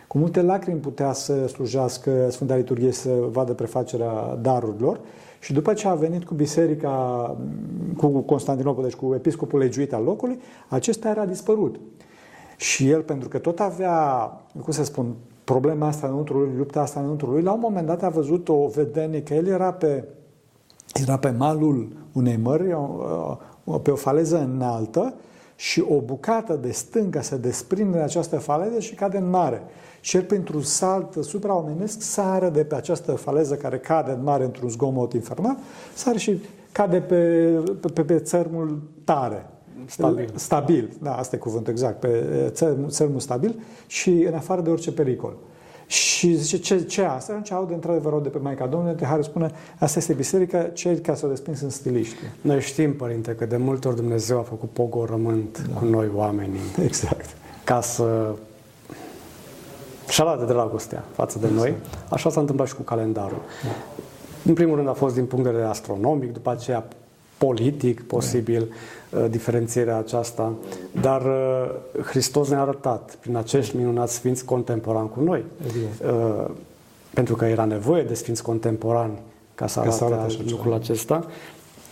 cu 0.07 0.19
multe 0.19 0.43
lacrimi 0.43 0.81
putea 0.81 1.13
să 1.13 1.47
slujească 1.47 2.31
Sfânta 2.31 2.57
Liturghie 2.57 2.93
să 2.93 3.11
vadă 3.31 3.53
prefacerea 3.53 4.39
darurilor 4.43 5.01
și 5.41 5.53
după 5.53 5.73
ce 5.73 5.89
a 5.89 5.95
venit 5.95 6.25
cu 6.25 6.35
biserica, 6.35 7.37
cu 7.97 8.09
Constantinopol, 8.09 8.83
deci 8.83 8.95
cu 8.95 9.15
episcopul 9.15 9.59
legiuit 9.59 9.93
al 9.93 10.03
locului, 10.03 10.41
acesta 10.69 11.09
era 11.09 11.25
dispărut. 11.25 11.81
Și 12.57 12.91
el, 12.91 13.03
pentru 13.03 13.29
că 13.29 13.39
tot 13.39 13.61
avea, 13.61 13.97
cum 14.63 14.73
să 14.73 14.85
spun, 14.85 15.15
problema 15.45 15.87
asta 15.87 16.07
înăuntru 16.07 16.39
lui, 16.39 16.57
lupta 16.57 16.81
asta 16.81 17.01
înăuntru 17.01 17.31
lui, 17.31 17.43
la 17.43 17.53
un 17.53 17.61
moment 17.63 17.87
dat 17.87 18.03
a 18.03 18.09
văzut 18.09 18.49
o 18.49 18.67
vedenie 18.67 19.23
că 19.23 19.35
el 19.35 19.47
era 19.47 19.73
pe, 19.73 20.05
era 21.03 21.17
pe 21.17 21.31
malul 21.31 21.89
unei 22.13 22.37
mări, 22.37 22.73
o- 22.73 23.37
o- 23.65 23.79
pe 23.79 23.91
o 23.91 23.95
faleză 23.97 24.39
înaltă 24.39 25.15
și 25.57 25.85
o 25.89 26.01
bucată 26.01 26.59
de 26.63 26.71
stâncă 26.71 27.23
se 27.23 27.37
desprinde 27.37 27.97
de 27.97 28.03
această 28.03 28.39
faleză 28.39 28.79
și 28.81 28.95
cade 28.95 29.19
în 29.19 29.31
mare. 29.31 29.63
Și 30.01 30.17
el, 30.17 30.23
printr-un 30.23 30.63
salt 30.63 31.13
supraomenesc, 31.21 32.01
sară 32.01 32.49
de 32.49 32.65
pe 32.65 32.75
această 32.75 33.13
faleză 33.13 33.55
care 33.55 33.79
cade 33.79 34.11
în 34.11 34.23
mare 34.23 34.45
într-un 34.45 34.69
zgomot 34.69 35.13
infernal, 35.13 35.57
sară 35.95 36.19
și 36.19 36.41
cade 36.73 37.01
pe, 37.01 37.49
pe, 37.81 37.89
pe, 37.89 38.05
pe 38.05 38.19
țărmul 38.19 38.83
tare. 39.05 39.47
Stabil. 39.87 40.33
Stabil, 40.35 40.91
da, 41.03 41.17
asta 41.17 41.37
e 41.37 41.39
cuvântul 41.39 41.73
exact, 41.73 42.01
pe 42.01 42.25
țărmul, 42.53 42.91
țărmul 42.91 43.21
stabil 43.21 43.55
și 43.87 44.11
în 44.11 44.35
afară 44.35 44.61
de 44.61 44.71
orice 44.71 44.93
pericol. 44.93 45.37
Și 45.87 46.35
zice, 46.35 46.59
ce, 46.59 46.85
ce 46.85 47.03
asta? 47.03 47.33
Atunci 47.33 47.51
aud 47.51 47.71
într-adevăr 47.71 48.13
aud 48.13 48.23
de 48.23 48.29
pe 48.29 48.39
Maica 48.39 48.67
Domnului, 48.67 48.97
de 48.97 49.05
care 49.05 49.23
spune, 49.23 49.51
asta 49.79 49.99
este 49.99 50.13
biserica, 50.13 50.63
cei 50.63 51.01
care 51.01 51.19
s-au 51.19 51.29
desprins 51.29 51.59
sunt 51.59 51.73
stiliști. 51.73 52.17
Noi 52.41 52.61
știm, 52.61 52.97
Părinte, 52.97 53.33
că 53.35 53.47
de 53.47 53.57
multe 53.57 53.89
ori 53.89 53.97
Dumnezeu 53.97 54.39
a 54.39 54.43
făcut 54.43 54.71
pogorământ 54.71 55.67
da. 55.73 55.79
cu 55.79 55.85
noi 55.85 56.11
oamenii 56.15 56.61
Exact. 56.85 57.37
ca 57.65 57.81
să 57.81 58.35
și-a 60.09 60.25
luat 60.25 60.39
de 60.39 60.45
dragostea 60.45 61.05
față 61.13 61.39
de 61.39 61.49
noi. 61.55 61.75
Așa 62.09 62.31
s-a 62.31 62.41
întâmplat 62.41 62.69
și 62.69 62.75
cu 62.75 62.83
calendarul. 62.83 63.41
În 64.45 64.55
primul 64.55 64.77
rând 64.77 64.89
a 64.89 64.93
fost 64.93 65.15
din 65.15 65.27
punct 65.27 65.45
de 65.45 65.51
vedere 65.51 65.69
astronomic, 65.69 66.33
după 66.33 66.51
aceea 66.51 66.89
politic, 67.45 68.03
posibil, 68.03 68.73
uh, 69.11 69.27
diferențierea 69.31 69.97
aceasta, 69.99 70.53
dar 71.01 71.23
uh, 71.23 72.03
Hristos 72.05 72.49
ne-a 72.49 72.61
arătat 72.61 73.17
prin 73.21 73.37
acești 73.37 73.77
minunați 73.77 74.15
sfinți 74.15 74.45
contemporani 74.45 75.09
cu 75.09 75.21
noi. 75.21 75.45
Evident. 75.67 75.93
Uh, 76.21 76.51
Pentru 77.15 77.35
că 77.37 77.45
era 77.45 77.65
nevoie 77.65 78.03
de 78.03 78.15
sfinți 78.15 78.43
contemporani 78.43 79.19
ca 79.55 79.67
să 79.67 79.81
Ca 79.81 79.91
să 79.91 80.05
arate 80.05 80.15
arate 80.21 80.33
așa 80.33 80.43
lucrul 80.49 80.63
ceva. 80.73 80.75
acesta, 80.75 81.27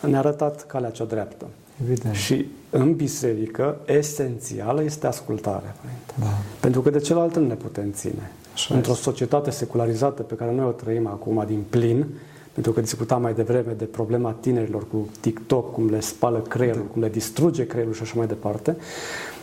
ne-a 0.01 0.19
arătat 0.19 0.67
calea 0.67 0.91
cea 0.91 1.05
dreaptă. 1.05 1.47
Evident. 1.83 2.15
Și 2.15 2.47
în 2.71 2.95
biserică, 2.95 3.77
esențială 3.87 4.83
este 4.83 5.07
ascultarea. 5.07 5.75
Părinte. 5.81 6.13
Da. 6.19 6.27
Pentru 6.61 6.81
că 6.81 6.91
de 6.91 6.99
celălalt 6.99 7.37
nu 7.37 7.47
ne 7.47 7.55
putem 7.55 7.91
ține. 7.93 8.31
Așa 8.53 8.75
Într-o 8.75 8.91
este. 8.93 9.03
societate 9.03 9.51
secularizată 9.51 10.23
pe 10.23 10.35
care 10.35 10.53
noi 10.53 10.65
o 10.67 10.71
trăim 10.71 11.07
acum 11.07 11.45
din 11.47 11.63
plin, 11.71 12.07
pentru 12.53 12.73
că 12.73 12.81
discutam 12.81 13.23
mai 13.23 13.35
devreme 13.35 13.73
de 13.73 13.85
problema 13.85 14.33
tinerilor 14.33 14.89
cu 14.89 15.09
TikTok, 15.21 15.73
cum 15.73 15.91
le 15.91 16.01
spală 16.01 16.39
creierul, 16.39 16.85
cum 16.85 17.03
le 17.03 17.09
distruge 17.09 17.67
creierul 17.67 17.95
și 17.95 18.03
așa 18.03 18.15
mai 18.17 18.27
departe, 18.27 18.77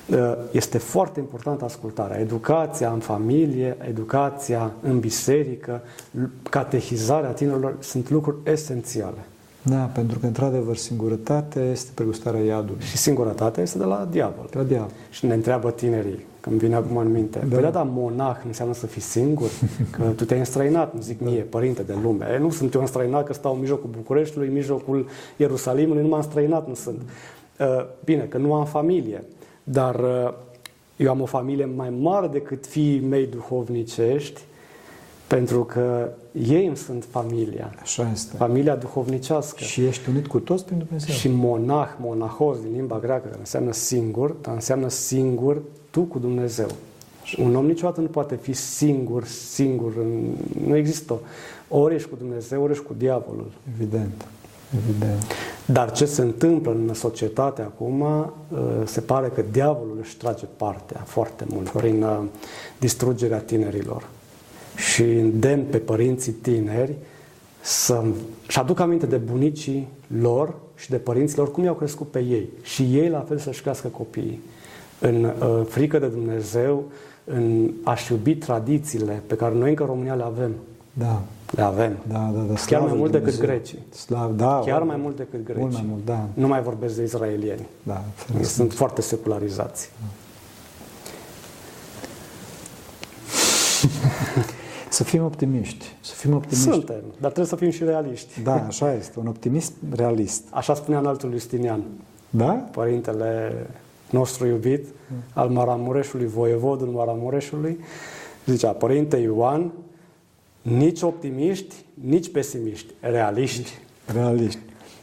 uh, 0.08 0.34
este 0.52 0.78
foarte 0.78 1.20
importantă 1.20 1.66
ascultarea. 1.66 2.20
Educația 2.20 2.92
în 2.92 3.00
familie, 3.00 3.78
educația 3.88 4.72
în 4.82 5.00
biserică, 5.00 5.82
catehizarea 6.50 7.30
tinerilor 7.30 7.76
sunt 7.80 8.10
lucruri 8.10 8.38
esențiale. 8.44 9.26
Da, 9.64 9.78
pentru 9.94 10.20
că, 10.20 10.26
într-adevăr, 10.26 10.76
singurătatea 10.76 11.62
este 11.62 11.92
pregustarea 11.94 12.42
iadului. 12.42 12.82
Și 12.82 12.98
singurătatea 12.98 13.64
este 13.64 13.78
de 13.78 13.84
la 13.84 14.08
diavol. 14.12 14.50
La 14.52 14.64
diavol. 14.64 14.92
Și 15.10 15.26
ne 15.26 15.34
întreabă 15.34 15.72
tinerii, 15.72 16.26
că 16.40 16.50
îmi 16.50 16.58
vine 16.58 16.76
acum 16.76 16.98
în 16.98 17.12
minte, 17.12 17.40
da. 17.40 17.56
păi 17.56 17.64
da, 17.64 17.70
da, 17.70 17.84
monah 17.84 18.38
înseamnă 18.46 18.74
să 18.74 18.88
fii 18.88 19.02
singur, 19.02 19.50
că 19.98 20.04
tu 20.16 20.26
te-ai 20.26 20.40
înstrăinat, 20.40 20.94
nu 20.94 21.02
zic 21.02 21.20
mie, 21.20 21.42
părinte 21.42 21.82
de 21.82 21.96
lume. 22.02 22.26
E, 22.34 22.38
nu 22.38 22.50
sunt 22.50 22.74
eu 22.74 22.82
înstrăinat, 22.82 23.26
că 23.26 23.34
stau 23.34 23.54
în 23.54 23.60
mijlocul 23.60 23.90
Bucureștiului, 23.92 24.48
în 24.48 24.54
mijlocul 24.54 25.08
Ierusalimului, 25.38 26.02
nu 26.02 26.08
m-am 26.08 26.22
străinat, 26.22 26.68
nu 26.68 26.74
sunt. 26.74 27.02
Uh, 27.60 27.86
Bine, 28.04 28.24
că 28.24 28.38
nu 28.38 28.54
am 28.54 28.66
familie, 28.66 29.24
dar 29.64 29.96
uh, 29.96 30.34
eu 30.96 31.10
am 31.10 31.22
o 31.22 31.26
familie 31.26 31.66
mai 31.66 31.90
mare 32.00 32.28
decât 32.28 32.66
fiii 32.66 33.00
mei 33.00 33.26
duhovnicești, 33.26 34.42
pentru 35.30 35.64
că 35.64 36.10
ei 36.32 36.66
îmi 36.66 36.78
sunt 36.78 37.06
familia, 37.10 37.74
Așa 37.82 38.10
este. 38.14 38.36
familia 38.38 38.76
duhovnicească. 38.76 39.64
Și 39.64 39.86
ești 39.86 40.10
unit 40.10 40.28
cu 40.28 40.40
toți 40.40 40.66
prin 40.66 40.78
Dumnezeu. 40.78 41.16
Și 41.16 41.30
monah, 41.30 41.88
monahos 42.00 42.58
din 42.62 42.72
limba 42.76 43.00
greacă, 43.00 43.26
care 43.28 43.40
înseamnă 43.40 43.72
singur, 43.72 44.36
dar 44.42 44.54
înseamnă 44.54 44.88
singur 44.90 45.62
tu 45.90 46.02
cu 46.02 46.20
Dumnezeu. 46.20 46.68
Un 47.44 47.56
om 47.56 47.66
niciodată 47.66 48.02
nu 48.02 48.08
poate 48.08 48.36
fi 48.36 48.54
singur, 48.54 49.24
singur. 49.26 49.92
în- 49.98 50.36
Nu 50.68 50.76
există. 50.76 51.20
Ori 51.68 51.96
ești 51.96 52.10
cu 52.10 52.16
Dumnezeu, 52.16 52.62
ori 52.64 52.72
ești 52.72 52.84
cu 52.84 52.94
diavolul. 52.98 53.52
Evident. 53.76 54.26
Evident. 54.78 55.24
Dar 55.66 55.92
ce 55.92 56.06
se 56.06 56.22
întâmplă 56.22 56.72
în 56.72 56.94
societate 56.94 57.62
acum, 57.62 58.02
uh, 58.02 58.60
se 58.86 59.02
pare 59.02 59.28
că 59.36 59.44
diavolul 59.52 59.98
își 60.02 60.18
trage 60.18 60.46
partea 60.58 61.02
foarte 61.06 61.46
mult 61.50 61.70
prin 61.70 62.04
uh, 62.04 62.20
distrugerea 62.80 63.40
tinerilor. 63.40 64.04
Și 64.88 65.04
îndemn 65.04 65.64
pe 65.70 65.78
părinții 65.78 66.32
tineri 66.32 66.96
să 67.62 68.04
și 68.48 68.60
aduc 68.60 68.80
aminte 68.80 69.06
de 69.06 69.16
bunicii 69.18 69.88
lor 70.22 70.54
și 70.76 70.90
de 70.90 70.98
părinților 70.98 71.52
cum 71.52 71.64
i-au 71.64 71.74
crescut 71.74 72.08
pe 72.12 72.20
ei. 72.20 72.50
Și 72.62 72.84
ei 72.98 73.10
la 73.10 73.20
fel 73.28 73.38
să-și 73.38 73.62
crească 73.62 73.88
copiii. 73.88 74.42
În 75.00 75.24
uh, 75.24 75.62
frică 75.68 76.00
de 76.00 76.08
Dumnezeu, 76.08 76.84
în 77.24 77.72
a-și 77.84 78.12
iubi 78.12 78.36
tradițiile 78.36 79.22
pe 79.28 79.36
care 79.36 79.56
noi 79.56 79.70
încă 79.70 79.84
în 79.84 79.90
România 79.90 80.14
le 80.14 80.24
avem. 80.24 80.52
Da. 80.94 81.22
Le 81.52 81.62
avem. 81.62 81.98
Da, 82.08 82.32
da, 82.34 82.40
da. 82.40 82.46
Chiar 82.48 82.58
slavă 82.58 82.82
mai 82.84 82.92
lui 82.92 83.00
mult 83.00 83.12
decât 83.12 83.34
Dumnezeu. 83.34 83.56
grecii. 83.56 83.80
Slav, 83.90 84.32
da. 84.36 84.62
Chiar 84.66 84.82
o- 84.82 84.86
mai 84.86 84.98
mult 85.02 85.18
decât 85.18 85.44
grecii. 85.44 85.62
Mult 85.62 85.74
mai 85.74 85.86
mult, 85.90 86.06
da. 86.06 86.28
Nu 86.34 86.48
mai 86.48 86.62
vorbesc 86.62 86.96
de 86.96 87.04
israelieni. 87.04 87.68
Da, 87.84 87.94
Ei 87.94 88.02
ferește. 88.16 88.48
Sunt 88.54 88.74
foarte 88.74 89.02
secularizați. 89.02 89.92
Să 94.90 95.04
fim 95.04 95.24
optimiști. 95.24 95.86
Să 96.02 96.14
fim 96.14 96.34
optimiști. 96.34 96.72
Suntem, 96.72 97.02
dar 97.12 97.32
trebuie 97.32 97.46
să 97.46 97.56
fim 97.56 97.70
și 97.70 97.84
realiști. 97.84 98.42
Da, 98.42 98.66
așa 98.66 98.94
este. 98.94 99.20
Un 99.20 99.28
optimist 99.28 99.74
realist. 99.96 100.44
Așa 100.50 100.74
spunea 100.74 101.00
înaltul 101.00 101.32
Justinian, 101.32 101.84
Da? 102.30 102.52
părintele 102.52 103.54
nostru 104.10 104.48
iubit, 104.48 104.86
al 105.34 105.50
Maramureșului, 105.50 106.28
voievodul 106.28 106.88
Maramureșului, 106.88 107.80
zicea, 108.46 108.72
Părinte 108.72 109.18
Ioan, 109.18 109.72
nici 110.62 111.02
optimiști, 111.02 111.76
nici 111.94 112.32
pesimiști, 112.32 112.94
realiști. 113.00 113.72
Realiști. 114.14 114.60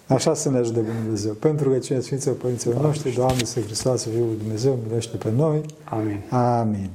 Așa 0.06 0.34
să 0.34 0.50
ne 0.50 0.58
ajute 0.58 0.80
Bunul 0.80 1.02
Dumnezeu. 1.02 1.32
Pentru 1.32 1.70
că 1.70 1.78
cine 1.78 2.00
Sfinților 2.00 2.36
Părinților 2.36 2.80
noștri, 2.80 3.14
Doamne, 3.14 3.44
să 3.44 3.60
Hristos, 3.60 4.00
să 4.00 4.08
Fiul 4.08 4.26
lui 4.26 4.36
Dumnezeu, 4.36 4.78
milește 4.86 5.16
pe 5.16 5.30
noi. 5.30 5.60
Amin. 5.84 6.20
Amin. 6.30 6.90